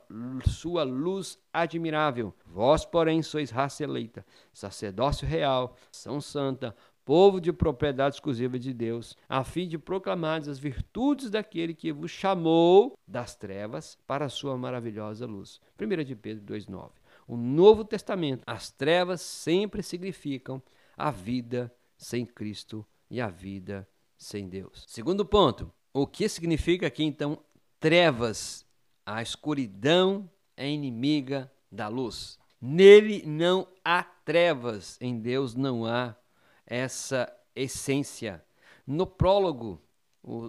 sua 0.48 0.84
luz 0.84 1.38
admirável. 1.52 2.34
Vós, 2.46 2.86
porém, 2.86 3.22
sois 3.24 3.50
raça 3.50 3.84
eleita, 3.84 4.26
sacerdócio 4.54 5.28
real, 5.28 5.76
são 5.92 6.22
santa, 6.22 6.76
povo 7.06 7.40
de 7.40 7.52
propriedade 7.52 8.16
exclusiva 8.16 8.58
de 8.58 8.74
Deus, 8.74 9.18
a 9.28 9.44
fim 9.44 9.68
de 9.68 9.78
proclamar 9.78 10.42
as 10.48 10.58
virtudes 10.58 11.30
daquele 11.30 11.74
que 11.74 11.92
vos 11.92 12.12
chamou 12.12 12.98
das 13.08 13.36
trevas 13.36 13.98
para 14.08 14.26
a 14.26 14.30
sua 14.30 14.58
maravilhosa 14.58 15.26
luz. 15.26 15.60
1 15.80 16.04
de 16.04 16.16
Pedro 16.16 16.46
2,9. 16.56 16.92
O 17.28 17.38
Novo 17.38 17.86
Testamento, 17.86 18.44
as 18.46 18.70
trevas 18.70 19.22
sempre 19.22 19.82
significam 19.82 20.62
a 20.98 21.10
vida 21.10 21.74
sem 21.98 22.26
Cristo 22.26 22.86
e 23.10 23.22
a 23.22 23.30
vida 23.30 23.88
sem 24.18 24.48
Deus. 24.48 24.86
Segundo 24.88 25.26
ponto, 25.26 25.72
o 25.94 26.08
que 26.08 26.28
significa 26.28 26.88
aqui 26.88 27.04
então 27.04 27.40
trevas? 27.80 28.66
A 29.06 29.22
escuridão 29.22 30.30
é 30.56 30.70
inimiga 30.70 31.52
da 31.72 31.88
luz. 31.88 32.40
Nele 32.62 33.24
não 33.26 33.68
há 33.84 34.04
trevas, 34.04 34.98
em 35.02 35.20
Deus 35.20 35.54
não 35.54 35.86
há 35.86 36.16
essa 36.66 37.32
essência. 37.56 38.44
No 38.86 39.06
prólogo 39.06 39.82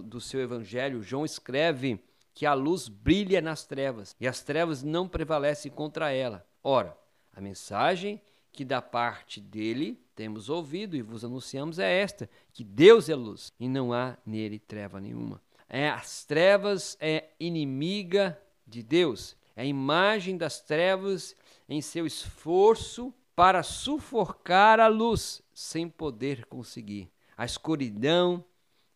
do 0.03 0.21
seu 0.21 0.41
evangelho, 0.41 1.01
João 1.01 1.25
escreve 1.25 1.99
que 2.33 2.45
a 2.45 2.53
luz 2.53 2.87
brilha 2.87 3.41
nas 3.41 3.65
trevas 3.65 4.15
e 4.19 4.27
as 4.27 4.41
trevas 4.41 4.83
não 4.83 5.07
prevalecem 5.07 5.71
contra 5.71 6.11
ela. 6.11 6.45
Ora, 6.63 6.97
a 7.33 7.41
mensagem 7.41 8.21
que 8.51 8.63
da 8.63 8.81
parte 8.81 9.41
dele 9.41 9.99
temos 10.15 10.49
ouvido 10.49 10.95
e 10.95 11.01
vos 11.01 11.25
anunciamos 11.25 11.79
é 11.79 12.01
esta: 12.01 12.29
que 12.53 12.63
Deus 12.63 13.09
é 13.09 13.15
luz 13.15 13.51
e 13.59 13.67
não 13.67 13.93
há 13.93 14.17
nele 14.25 14.59
treva 14.59 14.99
nenhuma. 14.99 15.41
É, 15.67 15.89
as 15.89 16.23
trevas 16.23 16.97
é 16.99 17.29
inimiga 17.39 18.39
de 18.65 18.81
Deus, 18.81 19.35
é 19.55 19.63
a 19.63 19.65
imagem 19.65 20.37
das 20.37 20.61
trevas 20.61 21.35
em 21.67 21.81
seu 21.81 22.05
esforço 22.05 23.13
para 23.35 23.63
sufocar 23.63 24.79
a 24.79 24.87
luz 24.87 25.41
sem 25.53 25.89
poder 25.89 26.45
conseguir. 26.45 27.11
A 27.37 27.45
escuridão 27.45 28.43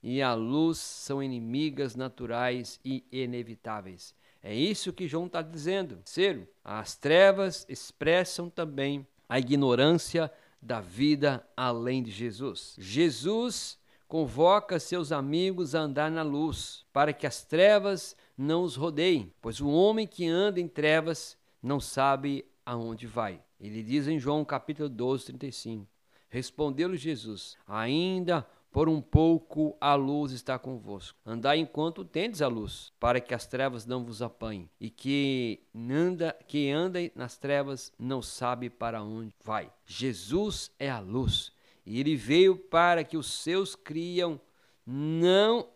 e 0.02 0.22
a 0.22 0.34
luz 0.34 0.78
são 0.78 1.22
inimigas 1.22 1.96
naturais 1.96 2.80
e 2.86 3.04
inevitáveis. 3.12 4.16
É 4.42 4.56
isso 4.56 4.94
que 4.94 5.08
João 5.08 5.26
está 5.26 5.42
dizendo. 5.42 5.98
Terceiro, 5.98 6.48
as 6.64 6.96
trevas 6.96 7.66
expressam 7.68 8.50
também 8.50 9.06
a 9.28 9.38
ignorância 9.38 10.32
da 10.62 10.80
vida 10.80 11.46
além 11.56 12.02
de 12.02 12.12
Jesus. 12.12 12.76
Jesus 12.80 13.78
convoca 14.08 14.80
seus 14.80 15.12
amigos 15.12 15.76
a 15.76 15.82
andar 15.82 16.10
na 16.10 16.24
luz, 16.24 16.86
para 16.92 17.14
que 17.14 17.28
as 17.28 17.44
trevas 17.44 18.16
não 18.38 18.64
os 18.64 18.76
rodeiem, 18.76 19.32
pois 19.42 19.62
o 19.62 19.70
homem 19.70 20.08
que 20.08 20.26
anda 20.26 20.60
em 20.60 20.68
trevas 20.68 21.38
não 21.62 21.80
sabe 21.80 22.46
aonde 22.66 23.06
vai. 23.06 23.42
Ele 23.60 23.84
diz 23.84 24.08
em 24.08 24.18
João 24.18 24.46
capítulo 24.46 24.88
12, 24.88 25.26
35: 25.26 25.88
Respondeu-lhe 26.30 26.98
Jesus: 26.98 27.58
Ainda 27.68 28.48
por 28.72 28.88
um 28.88 29.02
pouco 29.02 29.76
a 29.82 29.96
luz 29.96 30.32
está 30.32 30.58
convosco. 30.58 31.18
Andai 31.26 31.60
enquanto 31.60 32.06
tendes 32.06 32.42
a 32.42 32.48
luz, 32.48 32.94
para 33.00 33.20
que 33.20 33.34
as 33.34 33.48
trevas 33.48 33.86
não 33.86 34.06
vos 34.06 34.22
apanhem, 34.22 34.70
e 34.80 34.90
que 34.90 35.62
anda, 35.74 36.38
que 36.48 36.70
anda 36.70 37.00
nas 37.16 37.38
trevas 37.38 37.92
não 37.98 38.22
sabe 38.22 38.70
para 38.70 39.04
onde 39.04 39.34
vai. 39.44 39.72
Jesus 39.86 40.72
é 40.80 40.90
a 40.90 41.00
luz, 41.00 41.52
e 41.86 42.00
ele 42.00 42.16
veio 42.16 42.56
para 42.56 43.04
que 43.04 43.18
os 43.18 43.34
seus 43.34 43.76
criam 43.76 44.40
não 44.86 45.68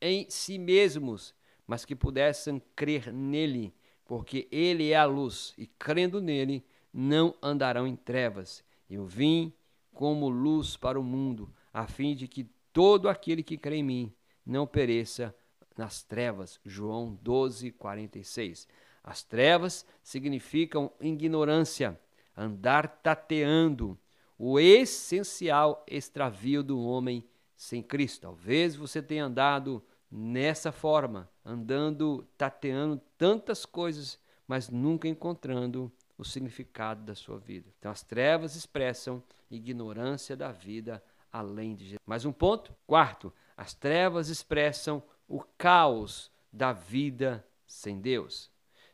em 0.00 0.26
si 0.30 0.58
mesmos, 0.58 1.34
mas 1.66 1.84
que 1.84 1.94
pudessem 1.94 2.62
crer 2.74 3.12
nele 3.12 3.74
porque 4.08 4.48
ele 4.50 4.90
é 4.90 4.96
a 4.96 5.04
luz, 5.04 5.52
e 5.58 5.66
crendo 5.66 6.18
nele, 6.18 6.64
não 6.92 7.34
andarão 7.42 7.86
em 7.86 7.96
trevas. 7.96 8.64
Eu 8.88 9.04
vim 9.04 9.52
como 9.92 10.28
luz 10.28 10.76
para 10.76 10.98
o 10.98 11.02
mundo, 11.02 11.52
a 11.72 11.86
fim 11.86 12.14
de 12.14 12.28
que 12.28 12.48
todo 12.72 13.08
aquele 13.08 13.42
que 13.42 13.58
crê 13.58 13.76
em 13.76 13.82
mim 13.82 14.14
não 14.46 14.66
pereça 14.66 15.34
nas 15.76 16.02
trevas. 16.02 16.60
João 16.64 17.18
12, 17.22 17.72
46. 17.72 18.68
As 19.02 19.22
trevas 19.22 19.86
significam 20.02 20.92
ignorância, 21.00 21.98
andar 22.36 22.88
tateando, 23.02 23.98
o 24.38 24.60
essencial 24.60 25.84
extravio 25.88 26.62
do 26.62 26.80
homem 26.80 27.24
sem 27.56 27.82
Cristo. 27.82 28.22
Talvez 28.22 28.76
você 28.76 29.02
tenha 29.02 29.24
andado 29.24 29.82
nessa 30.10 30.70
forma, 30.70 31.28
andando, 31.44 32.26
tateando 32.36 33.00
tantas 33.16 33.66
coisas, 33.66 34.18
mas 34.46 34.68
nunca 34.68 35.08
encontrando 35.08 35.92
o 36.18 36.24
significado 36.24 37.04
da 37.04 37.14
sua 37.14 37.38
vida. 37.38 37.72
Então, 37.78 37.92
as 37.92 38.02
trevas 38.02 38.56
expressam 38.56 39.22
ignorância 39.48 40.36
da 40.36 40.50
vida 40.50 41.02
além 41.32 41.74
de 41.76 41.84
Jesus. 41.84 42.00
Mais 42.04 42.24
um 42.24 42.32
ponto. 42.32 42.74
Quarto, 42.86 43.32
as 43.56 43.72
trevas 43.72 44.28
expressam 44.28 45.02
o 45.28 45.40
caos 45.56 46.30
da 46.52 46.72
vida 46.72 47.46
sem 47.66 48.00
Deus. 48.00 48.50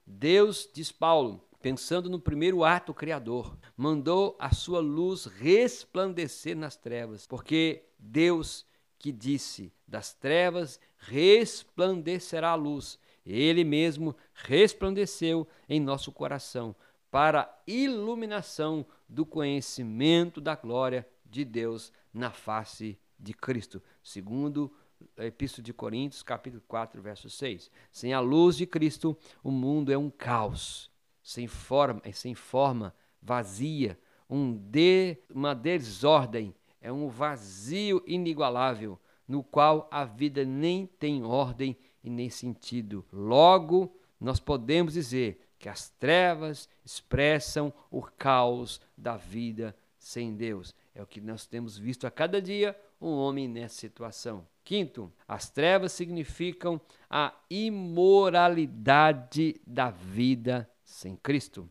Deus, 0.06 0.68
diz 0.72 0.92
Paulo, 0.92 1.42
pensando 1.62 2.10
no 2.10 2.20
primeiro 2.20 2.62
ato 2.62 2.92
criador, 2.92 3.56
mandou 3.74 4.36
a 4.38 4.52
sua 4.52 4.80
luz 4.80 5.24
resplandecer 5.24 6.54
nas 6.54 6.76
trevas, 6.76 7.26
porque 7.26 7.84
Deus 7.98 8.66
que 8.98 9.10
disse: 9.10 9.72
das 9.88 10.12
trevas 10.12 10.78
resplandecerá 10.98 12.50
a 12.50 12.54
luz. 12.54 12.98
Ele 13.24 13.64
mesmo 13.64 14.14
resplandeceu 14.34 15.48
em 15.66 15.80
nosso 15.80 16.12
coração 16.12 16.76
para 17.14 17.42
a 17.42 17.48
iluminação 17.64 18.84
do 19.08 19.24
conhecimento 19.24 20.40
da 20.40 20.56
glória 20.56 21.06
de 21.24 21.44
Deus 21.44 21.92
na 22.12 22.32
face 22.32 22.98
de 23.16 23.32
Cristo. 23.32 23.80
Segundo 24.02 24.72
a 25.16 25.24
Epístola 25.24 25.62
de 25.62 25.72
Coríntios, 25.72 26.24
capítulo 26.24 26.60
4, 26.66 27.00
verso 27.00 27.30
6. 27.30 27.70
Sem 27.92 28.12
a 28.12 28.18
luz 28.18 28.56
de 28.56 28.66
Cristo, 28.66 29.16
o 29.44 29.52
mundo 29.52 29.92
é 29.92 29.96
um 29.96 30.10
caos, 30.10 30.90
sem 31.22 31.46
forma, 31.46 32.02
sem 32.12 32.34
forma, 32.34 32.92
vazia, 33.22 33.96
um 34.28 34.52
de, 34.52 35.16
uma 35.32 35.54
desordem, 35.54 36.52
é 36.80 36.90
um 36.90 37.06
vazio 37.06 38.02
inigualável, 38.08 38.98
no 39.28 39.44
qual 39.44 39.86
a 39.88 40.04
vida 40.04 40.44
nem 40.44 40.84
tem 40.84 41.22
ordem 41.22 41.76
e 42.02 42.10
nem 42.10 42.28
sentido. 42.28 43.06
Logo, 43.12 43.96
nós 44.18 44.40
podemos 44.40 44.94
dizer 44.94 45.43
que 45.64 45.68
as 45.70 45.88
trevas 45.88 46.68
expressam 46.84 47.72
o 47.90 48.02
caos 48.02 48.82
da 48.94 49.16
vida 49.16 49.74
sem 49.96 50.36
Deus. 50.36 50.74
É 50.94 51.02
o 51.02 51.06
que 51.06 51.22
nós 51.22 51.46
temos 51.46 51.78
visto 51.78 52.06
a 52.06 52.10
cada 52.10 52.42
dia 52.42 52.78
um 53.00 53.12
homem 53.12 53.48
nessa 53.48 53.76
situação. 53.76 54.46
Quinto, 54.62 55.10
as 55.26 55.48
trevas 55.48 55.92
significam 55.92 56.78
a 57.08 57.32
imoralidade 57.48 59.58
da 59.66 59.88
vida 59.88 60.68
sem 60.84 61.16
Cristo. 61.16 61.66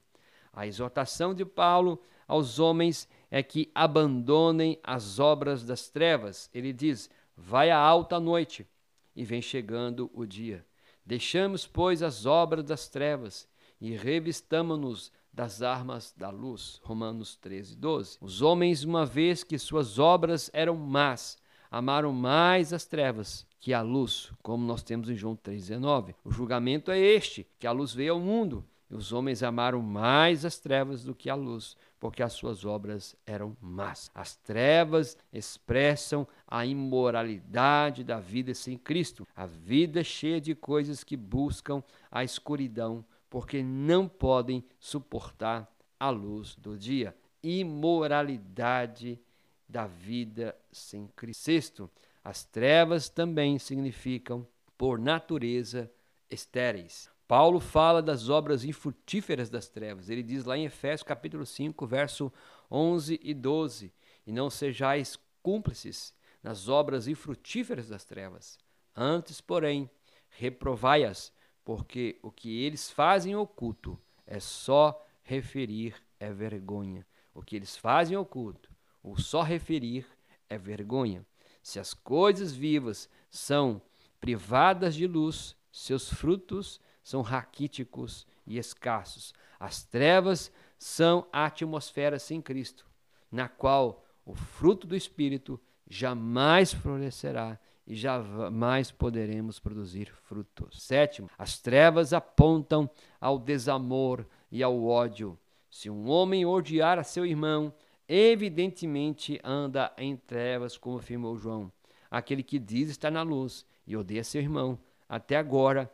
A 0.51 0.65
exortação 0.65 1.35
de 1.35 1.45
Paulo 1.45 2.01
aos 2.27 2.57
homens 2.57 3.07
é 3.29 3.43
que 3.43 3.69
abandonem 3.75 4.79
as 4.83 5.19
obras 5.19 5.63
das 5.63 5.87
trevas. 5.87 6.49
Ele 6.51 6.73
diz: 6.73 7.11
Vai 7.37 7.69
a 7.69 7.77
alta 7.77 8.19
noite 8.19 8.67
e 9.15 9.23
vem 9.23 9.39
chegando 9.39 10.09
o 10.15 10.25
dia. 10.25 10.65
Deixamos, 11.05 11.67
pois, 11.67 12.01
as 12.01 12.25
obras 12.25 12.63
das 12.63 12.89
trevas 12.89 13.47
e 13.83 13.97
revistamo-nos 13.97 15.11
das 15.33 15.61
armas 15.61 16.13
da 16.15 16.29
luz. 16.29 16.79
Romanos 16.85 17.35
13, 17.35 17.75
12. 17.75 18.17
Os 18.21 18.41
homens, 18.41 18.85
uma 18.85 19.05
vez 19.05 19.43
que 19.43 19.59
suas 19.59 19.99
obras 19.99 20.49
eram 20.53 20.77
más, 20.77 21.37
amaram 21.69 22.13
mais 22.13 22.71
as 22.71 22.85
trevas 22.85 23.45
que 23.59 23.73
a 23.73 23.81
luz, 23.81 24.31
como 24.41 24.65
nós 24.65 24.83
temos 24.83 25.09
em 25.09 25.15
João 25.15 25.35
3,19. 25.35 26.15
O 26.23 26.31
julgamento 26.31 26.91
é 26.91 26.97
este: 26.97 27.45
que 27.59 27.67
a 27.67 27.73
luz 27.73 27.93
veio 27.93 28.13
ao 28.13 28.21
mundo, 28.21 28.63
e 28.89 28.95
os 28.95 29.11
homens 29.11 29.43
amaram 29.43 29.81
mais 29.81 30.45
as 30.45 30.57
trevas 30.57 31.03
do 31.03 31.13
que 31.13 31.29
a 31.29 31.35
luz, 31.35 31.75
porque 31.99 32.23
as 32.23 32.31
suas 32.31 32.63
obras 32.63 33.17
eram 33.25 33.57
más. 33.59 34.09
As 34.15 34.37
trevas 34.37 35.17
expressam 35.33 36.25
a 36.47 36.65
imoralidade 36.65 38.01
da 38.01 38.21
vida 38.21 38.53
sem 38.53 38.77
Cristo, 38.77 39.27
a 39.35 39.45
vida 39.45 40.05
cheia 40.05 40.39
de 40.39 40.55
coisas 40.55 41.03
que 41.03 41.17
buscam 41.17 41.83
a 42.09 42.23
escuridão, 42.23 43.03
porque 43.33 43.63
não 43.63 44.07
podem 44.07 44.63
suportar 44.79 45.67
a 45.99 46.11
luz 46.11 46.53
do 46.53 46.77
dia. 46.77 47.17
Imoralidade 47.41 49.19
da 49.67 49.87
vida 49.87 50.55
sem 50.71 51.07
Cristo. 51.15 51.41
Sexto, 51.41 51.91
as 52.23 52.45
trevas 52.45 53.09
também 53.09 53.57
significam, 53.57 54.45
por 54.77 54.99
natureza, 54.99 55.91
estéreis. 56.29 57.09
Paulo 57.27 57.59
fala 57.59 58.03
das 58.03 58.29
obras 58.29 58.63
infrutíferas 58.63 59.49
das 59.49 59.67
trevas. 59.67 60.11
Ele 60.11 60.21
diz 60.21 60.45
lá 60.45 60.55
em 60.55 60.65
Efésios 60.65 61.01
capítulo 61.01 61.43
5, 61.43 61.87
verso 61.87 62.31
11 62.69 63.19
e 63.19 63.33
12: 63.33 63.91
E 64.27 64.31
não 64.31 64.47
sejais 64.47 65.17
cúmplices 65.41 66.13
nas 66.43 66.69
obras 66.69 67.07
infrutíferas 67.07 67.89
das 67.89 68.05
trevas. 68.05 68.59
Antes, 68.95 69.41
porém, 69.41 69.89
reprovai-as, 70.29 71.32
porque 71.63 72.19
o 72.21 72.31
que 72.31 72.63
eles 72.63 72.89
fazem 72.89 73.35
oculto 73.35 73.99
é 74.25 74.39
só 74.39 75.05
referir 75.23 75.95
é 76.19 76.31
vergonha. 76.31 77.05
O 77.33 77.41
que 77.41 77.55
eles 77.55 77.75
fazem 77.75 78.15
oculto 78.15 78.73
o 79.03 79.19
só 79.19 79.41
referir 79.41 80.07
é 80.49 80.57
vergonha. 80.57 81.25
Se 81.61 81.79
as 81.79 81.93
coisas 81.93 82.53
vivas 82.53 83.09
são 83.29 83.81
privadas 84.19 84.95
de 84.95 85.05
luz, 85.05 85.55
seus 85.69 86.09
frutos 86.09 86.79
são 87.03 87.21
raquíticos 87.21 88.25
e 88.47 88.57
escassos. 88.57 89.33
As 89.59 89.83
trevas 89.83 90.51
são 90.77 91.27
a 91.33 91.45
atmosfera 91.45 92.17
sem 92.17 92.41
Cristo, 92.41 92.85
na 93.29 93.49
qual 93.49 94.05
o 94.25 94.33
fruto 94.33 94.87
do 94.87 94.95
Espírito 94.95 95.59
jamais 95.89 96.73
florescerá 96.73 97.59
e 97.85 97.95
jamais 97.95 98.91
poderemos 98.91 99.59
produzir 99.59 100.11
frutos. 100.23 100.81
Sétimo, 100.81 101.29
as 101.37 101.59
trevas 101.59 102.13
apontam 102.13 102.89
ao 103.19 103.37
desamor 103.37 104.25
e 104.51 104.63
ao 104.63 104.85
ódio. 104.85 105.37
Se 105.69 105.89
um 105.89 106.09
homem 106.09 106.45
odiar 106.45 106.97
a 106.97 107.03
seu 107.03 107.25
irmão, 107.25 107.73
evidentemente 108.07 109.39
anda 109.43 109.91
em 109.97 110.15
trevas, 110.15 110.77
como 110.77 110.97
afirmou 110.97 111.37
João. 111.37 111.71
Aquele 112.09 112.43
que 112.43 112.59
diz 112.59 112.89
está 112.89 113.11
na 113.11 113.23
luz 113.23 113.65
e 113.85 113.97
odeia 113.97 114.23
seu 114.23 114.41
irmão, 114.41 114.79
até 115.09 115.35
agora 115.35 115.91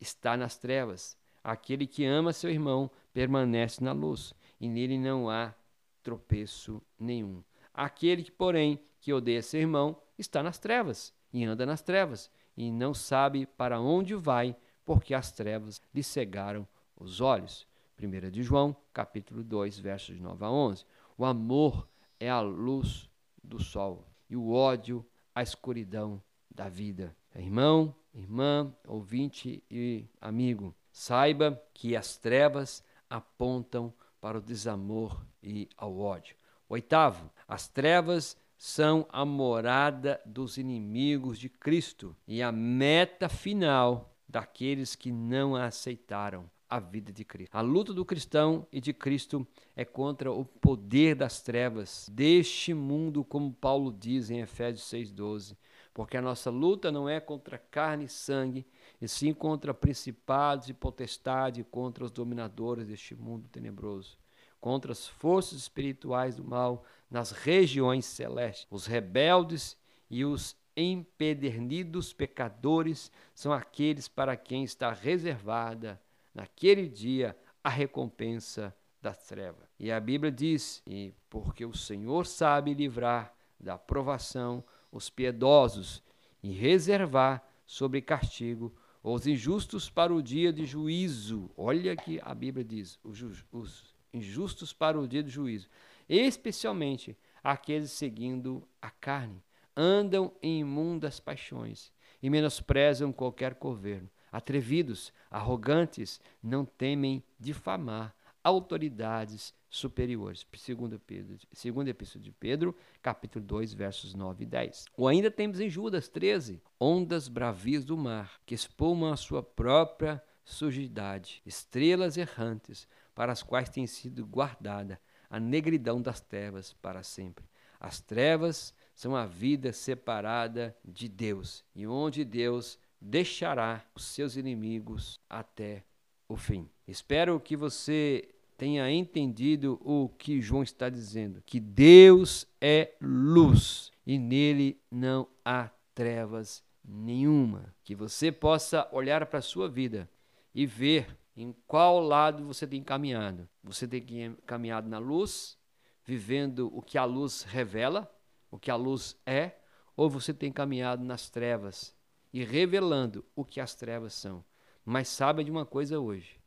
está 0.00 0.36
nas 0.36 0.56
trevas. 0.56 1.16
Aquele 1.42 1.86
que 1.86 2.04
ama 2.04 2.32
seu 2.32 2.50
irmão 2.50 2.90
permanece 3.12 3.82
na 3.82 3.92
luz, 3.92 4.32
e 4.60 4.68
nele 4.68 4.98
não 4.98 5.28
há 5.28 5.54
tropeço 6.02 6.80
nenhum. 6.98 7.42
Aquele 7.74 8.22
que, 8.22 8.32
porém, 8.32 8.80
que 9.00 9.12
odeia 9.12 9.42
seu 9.42 9.60
irmão 9.60 10.00
está 10.18 10.42
nas 10.42 10.58
trevas 10.58 11.15
e 11.36 11.44
anda 11.44 11.66
nas 11.66 11.82
trevas 11.82 12.30
e 12.56 12.72
não 12.72 12.94
sabe 12.94 13.44
para 13.44 13.78
onde 13.78 14.14
vai, 14.14 14.56
porque 14.86 15.12
as 15.12 15.30
trevas 15.30 15.82
lhe 15.94 16.02
cegaram 16.02 16.66
os 16.96 17.20
olhos. 17.20 17.66
1 18.02 18.30
de 18.30 18.42
João, 18.42 18.74
capítulo 18.90 19.44
2, 19.44 19.78
versos 19.78 20.18
9 20.18 20.42
a 20.42 20.50
11. 20.50 20.86
O 21.18 21.26
amor 21.26 21.86
é 22.18 22.30
a 22.30 22.40
luz 22.40 23.10
do 23.44 23.62
sol 23.62 24.06
e 24.30 24.34
o 24.34 24.50
ódio 24.50 25.04
a 25.34 25.42
escuridão 25.42 26.22
da 26.50 26.70
vida. 26.70 27.14
Irmão, 27.34 27.94
irmã, 28.14 28.74
ouvinte 28.88 29.62
e 29.70 30.06
amigo, 30.18 30.74
saiba 30.90 31.62
que 31.74 31.94
as 31.94 32.16
trevas 32.16 32.82
apontam 33.10 33.92
para 34.22 34.38
o 34.38 34.42
desamor 34.42 35.22
e 35.42 35.68
ao 35.76 35.98
ódio. 35.98 36.34
Oitavo, 36.66 37.30
as 37.46 37.68
trevas 37.68 38.38
são 38.56 39.06
a 39.10 39.24
morada 39.24 40.20
dos 40.24 40.56
inimigos 40.56 41.38
de 41.38 41.48
Cristo 41.48 42.16
e 42.26 42.42
a 42.42 42.50
meta 42.50 43.28
final 43.28 44.16
daqueles 44.28 44.94
que 44.94 45.12
não 45.12 45.54
aceitaram 45.54 46.50
a 46.68 46.80
vida 46.80 47.12
de 47.12 47.24
Cristo. 47.24 47.54
A 47.54 47.60
luta 47.60 47.94
do 47.94 48.04
cristão 48.04 48.66
e 48.72 48.80
de 48.80 48.92
Cristo 48.92 49.46
é 49.74 49.84
contra 49.84 50.32
o 50.32 50.44
poder 50.44 51.14
das 51.14 51.40
trevas 51.40 52.08
deste 52.12 52.74
mundo, 52.74 53.24
como 53.24 53.52
Paulo 53.52 53.92
diz 53.92 54.30
em 54.30 54.40
Efésios 54.40 54.88
6:12, 54.88 55.56
porque 55.94 56.16
a 56.16 56.22
nossa 56.22 56.50
luta 56.50 56.90
não 56.90 57.08
é 57.08 57.20
contra 57.20 57.56
carne 57.58 58.06
e 58.06 58.08
sangue, 58.08 58.66
e 59.00 59.06
sim 59.06 59.32
contra 59.32 59.72
principados 59.72 60.68
e 60.68 60.74
potestades, 60.74 61.64
contra 61.70 62.04
os 62.04 62.10
dominadores 62.10 62.88
deste 62.88 63.14
mundo 63.14 63.48
tenebroso, 63.48 64.18
contra 64.60 64.92
as 64.92 65.06
forças 65.06 65.58
espirituais 65.58 66.34
do 66.34 66.44
mal 66.44 66.84
nas 67.10 67.30
regiões 67.30 68.04
celestes. 68.04 68.66
Os 68.70 68.86
rebeldes 68.86 69.76
e 70.10 70.24
os 70.24 70.56
empedernidos 70.76 72.12
pecadores 72.12 73.10
são 73.34 73.52
aqueles 73.52 74.08
para 74.08 74.36
quem 74.36 74.64
está 74.64 74.92
reservada 74.92 76.00
naquele 76.34 76.88
dia 76.88 77.36
a 77.64 77.70
recompensa 77.70 78.74
das 79.00 79.16
trevas. 79.26 79.68
E 79.78 79.90
a 79.90 79.98
Bíblia 79.98 80.30
diz: 80.30 80.82
e 80.86 81.14
porque 81.30 81.64
o 81.64 81.74
Senhor 81.74 82.26
sabe 82.26 82.74
livrar 82.74 83.34
da 83.58 83.78
provação 83.78 84.62
os 84.92 85.08
piedosos 85.08 86.02
e 86.42 86.52
reservar 86.52 87.42
sobre 87.64 88.00
castigo 88.02 88.74
os 89.02 89.26
injustos 89.26 89.88
para 89.88 90.12
o 90.12 90.22
dia 90.22 90.52
de 90.52 90.66
juízo. 90.66 91.50
Olha 91.56 91.96
que 91.96 92.20
a 92.22 92.34
Bíblia 92.34 92.64
diz: 92.64 92.98
os 93.02 93.94
injustos 94.12 94.72
para 94.72 94.98
o 94.98 95.06
dia 95.06 95.22
de 95.22 95.30
juízo, 95.30 95.68
especialmente 96.08 97.16
aqueles 97.42 97.92
seguindo 97.92 98.66
a 98.80 98.90
carne, 98.90 99.42
andam 99.76 100.32
em 100.42 100.60
imundas 100.60 101.20
paixões 101.20 101.92
e 102.22 102.30
menosprezam 102.30 103.12
qualquer 103.12 103.54
governo. 103.54 104.10
Atrevidos, 104.32 105.12
arrogantes, 105.30 106.20
não 106.42 106.64
temem 106.64 107.22
difamar 107.38 108.14
autoridades 108.42 109.54
superiores. 109.68 110.46
Segundo 110.56 110.98
Pedro, 110.98 111.38
segunda 111.52 111.90
epístola 111.90 112.22
de 112.22 112.32
Pedro, 112.32 112.76
capítulo 113.02 113.44
2, 113.44 113.74
versos 113.74 114.14
9 114.14 114.44
e 114.44 114.46
10. 114.46 114.86
Ou 114.96 115.08
ainda 115.08 115.30
temos 115.30 115.60
em 115.60 115.68
Judas 115.68 116.08
13, 116.08 116.62
ondas 116.78 117.28
bravias 117.28 117.84
do 117.84 117.96
mar, 117.96 118.40
que 118.46 118.54
espumam 118.54 119.12
a 119.12 119.16
sua 119.16 119.42
própria 119.42 120.22
sujidade, 120.44 121.42
estrelas 121.44 122.16
errantes, 122.16 122.88
para 123.14 123.32
as 123.32 123.42
quais 123.42 123.68
tem 123.68 123.86
sido 123.86 124.24
guardada 124.26 125.00
a 125.36 125.40
negridão 125.40 126.00
das 126.00 126.18
trevas 126.18 126.72
para 126.80 127.02
sempre. 127.02 127.44
As 127.78 128.00
trevas 128.00 128.74
são 128.94 129.14
a 129.14 129.26
vida 129.26 129.70
separada 129.70 130.74
de 130.82 131.08
Deus, 131.08 131.62
e 131.74 131.86
onde 131.86 132.24
Deus 132.24 132.78
deixará 132.98 133.84
os 133.94 134.06
seus 134.06 134.36
inimigos 134.36 135.20
até 135.28 135.84
o 136.26 136.36
fim. 136.36 136.70
Espero 136.88 137.38
que 137.38 137.54
você 137.54 138.26
tenha 138.56 138.90
entendido 138.90 139.78
o 139.84 140.08
que 140.08 140.40
João 140.40 140.62
está 140.62 140.88
dizendo, 140.88 141.42
que 141.44 141.60
Deus 141.60 142.46
é 142.58 142.94
luz 142.98 143.92
e 144.06 144.18
nele 144.18 144.80
não 144.90 145.28
há 145.44 145.70
trevas 145.94 146.64
nenhuma. 146.82 147.74
Que 147.84 147.94
você 147.94 148.32
possa 148.32 148.88
olhar 148.90 149.26
para 149.26 149.40
a 149.40 149.42
sua 149.42 149.68
vida 149.68 150.08
e 150.54 150.64
ver 150.64 151.14
em 151.36 151.54
qual 151.66 152.00
lado 152.00 152.44
você 152.44 152.66
tem 152.66 152.82
caminhado. 152.82 153.48
Você 153.62 153.86
tem 153.86 154.34
caminhado 154.46 154.88
na 154.88 154.98
luz, 154.98 155.58
vivendo 156.04 156.70
o 156.74 156.80
que 156.80 156.96
a 156.96 157.04
luz 157.04 157.42
revela, 157.42 158.10
o 158.50 158.58
que 158.58 158.70
a 158.70 158.76
luz 158.76 159.16
é, 159.26 159.56
ou 159.96 160.08
você 160.08 160.32
tem 160.32 160.50
caminhado 160.50 161.04
nas 161.04 161.28
trevas 161.28 161.94
e 162.32 162.42
revelando 162.44 163.24
o 163.34 163.44
que 163.44 163.60
as 163.60 163.74
trevas 163.74 164.14
são. 164.14 164.44
Mas 164.84 165.08
saiba 165.08 165.44
de 165.44 165.50
uma 165.50 165.66
coisa 165.66 165.98
hoje, 165.98 166.40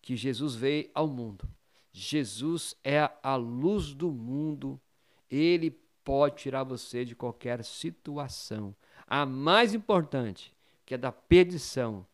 que 0.00 0.16
Jesus 0.16 0.54
veio 0.54 0.90
ao 0.94 1.08
mundo. 1.08 1.48
Jesus 1.92 2.76
é 2.84 3.10
a 3.22 3.36
luz 3.36 3.94
do 3.94 4.10
mundo. 4.10 4.80
Ele 5.30 5.70
pode 6.04 6.36
tirar 6.36 6.62
você 6.62 7.04
de 7.04 7.16
qualquer 7.16 7.64
situação. 7.64 8.76
A 9.06 9.24
mais 9.24 9.72
importante, 9.72 10.54
que 10.84 10.94
é 10.94 10.98
da 10.98 11.10
perdição, 11.10 12.06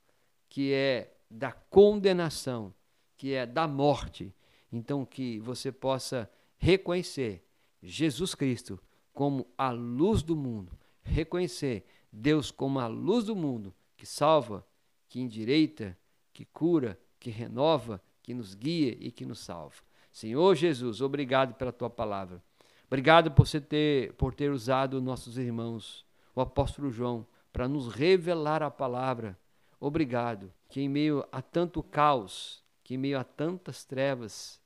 que 0.49 0.73
é 0.73 1.13
da 1.33 1.51
condenação, 1.51 2.75
que 3.17 3.33
é 3.33 3.47
da 3.47 3.67
morte. 3.67 4.35
Então, 4.71 5.05
que 5.05 5.39
você 5.41 5.73
possa 5.73 6.31
reconhecer 6.59 7.45
Jesus 7.83 8.35
Cristo 8.35 8.79
como 9.13 9.47
a 9.57 9.71
luz 9.71 10.23
do 10.23 10.37
mundo, 10.37 10.79
reconhecer 11.03 11.85
Deus 12.13 12.51
como 12.51 12.79
a 12.79 12.87
luz 12.87 13.25
do 13.25 13.35
mundo, 13.35 13.75
que 13.97 14.07
salva, 14.07 14.67
que 15.09 15.21
endireita, 15.21 15.97
que 16.33 16.45
cura, 16.45 16.99
que 17.19 17.31
renova, 17.31 18.03
que 18.23 18.35
nos 18.35 18.55
guia 18.55 18.97
e 19.01 19.11
que 19.11 19.25
nos 19.25 19.41
salva. 19.41 19.77
Senhor 20.11 20.55
Jesus, 20.55 21.01
obrigado 21.01 21.55
pela 21.55 21.73
tua 21.73 21.91
palavra. 21.91 22.43
Obrigado 22.87 23.31
por 23.31 23.47
você 23.47 23.61
ter 23.61 24.13
por 24.15 24.35
ter 24.35 24.51
usado 24.51 25.01
nossos 25.01 25.39
irmãos, 25.39 26.05
o 26.35 26.41
apóstolo 26.41 26.91
João, 26.91 27.27
para 27.53 27.67
nos 27.67 27.89
revelar 27.89 28.63
a 28.63 28.71
palavra. 28.71 29.39
Obrigado 29.85 30.53
que 30.69 30.81
em 30.81 30.89
meio 30.89 31.27
a 31.33 31.43
tanto 31.43 31.83
caos, 31.83 32.63
que 32.85 32.95
em 32.95 32.97
meio 32.97 33.19
a 33.19 33.25
tantas 33.25 33.85
trevas, 33.85 34.61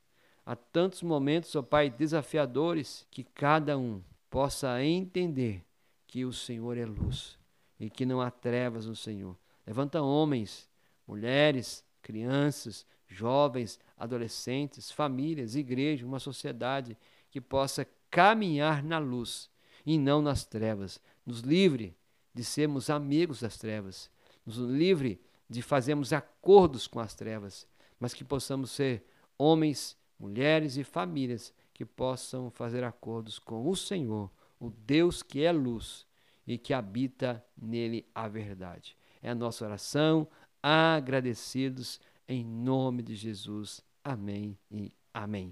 a 0.45 0.55
tantos 0.55 1.01
momentos, 1.01 1.55
ó 1.55 1.63
Pai, 1.63 1.89
desafiadores, 1.89 3.03
que 3.09 3.23
cada 3.23 3.79
um 3.79 3.99
possa 4.29 4.83
entender 4.83 5.65
que 6.05 6.23
o 6.23 6.31
Senhor 6.31 6.77
é 6.77 6.85
luz 6.85 7.35
e 7.79 7.89
que 7.89 8.05
não 8.05 8.21
há 8.21 8.29
trevas 8.29 8.85
no 8.85 8.95
Senhor. 8.95 9.35
Levanta 9.65 10.03
homens, 10.03 10.69
mulheres, 11.07 11.83
crianças, 12.03 12.85
jovens, 13.07 13.79
adolescentes, 13.97 14.91
famílias, 14.91 15.55
igreja, 15.55 16.05
uma 16.05 16.19
sociedade 16.19 16.95
que 17.31 17.41
possa 17.41 17.87
caminhar 18.11 18.83
na 18.83 18.99
luz 18.99 19.49
e 19.83 19.97
não 19.97 20.21
nas 20.21 20.45
trevas. 20.45 21.01
Nos 21.25 21.39
livre 21.39 21.97
de 22.35 22.43
sermos 22.43 22.91
amigos 22.91 23.39
das 23.39 23.57
trevas. 23.57 24.11
Nos 24.47 24.55
livre 24.57 25.19
de 25.49 25.61
fazermos 25.61 26.13
acordos 26.13 26.87
com 26.87 27.01
as 27.01 27.13
trevas, 27.13 27.67
mas 27.99 28.13
que 28.13 28.23
possamos 28.23 28.71
ser 28.71 29.05
homens, 29.37 29.97
mulheres 30.17 30.77
e 30.77 30.85
famílias 30.85 31.53
que 31.73 31.85
possam 31.85 32.49
fazer 32.49 32.83
acordos 32.83 33.39
com 33.39 33.69
o 33.69 33.75
Senhor, 33.75 34.31
o 34.57 34.69
Deus 34.69 35.21
que 35.21 35.43
é 35.43 35.51
luz 35.51 36.07
e 36.47 36.57
que 36.57 36.73
habita 36.73 37.43
nele 37.61 38.05
a 38.15 38.29
verdade. 38.29 38.95
É 39.21 39.29
a 39.29 39.35
nossa 39.35 39.65
oração, 39.65 40.25
agradecidos 40.63 41.99
em 42.25 42.43
nome 42.43 43.03
de 43.03 43.15
Jesus. 43.15 43.81
Amém 44.01 44.57
e 44.71 44.93
amém. 45.13 45.45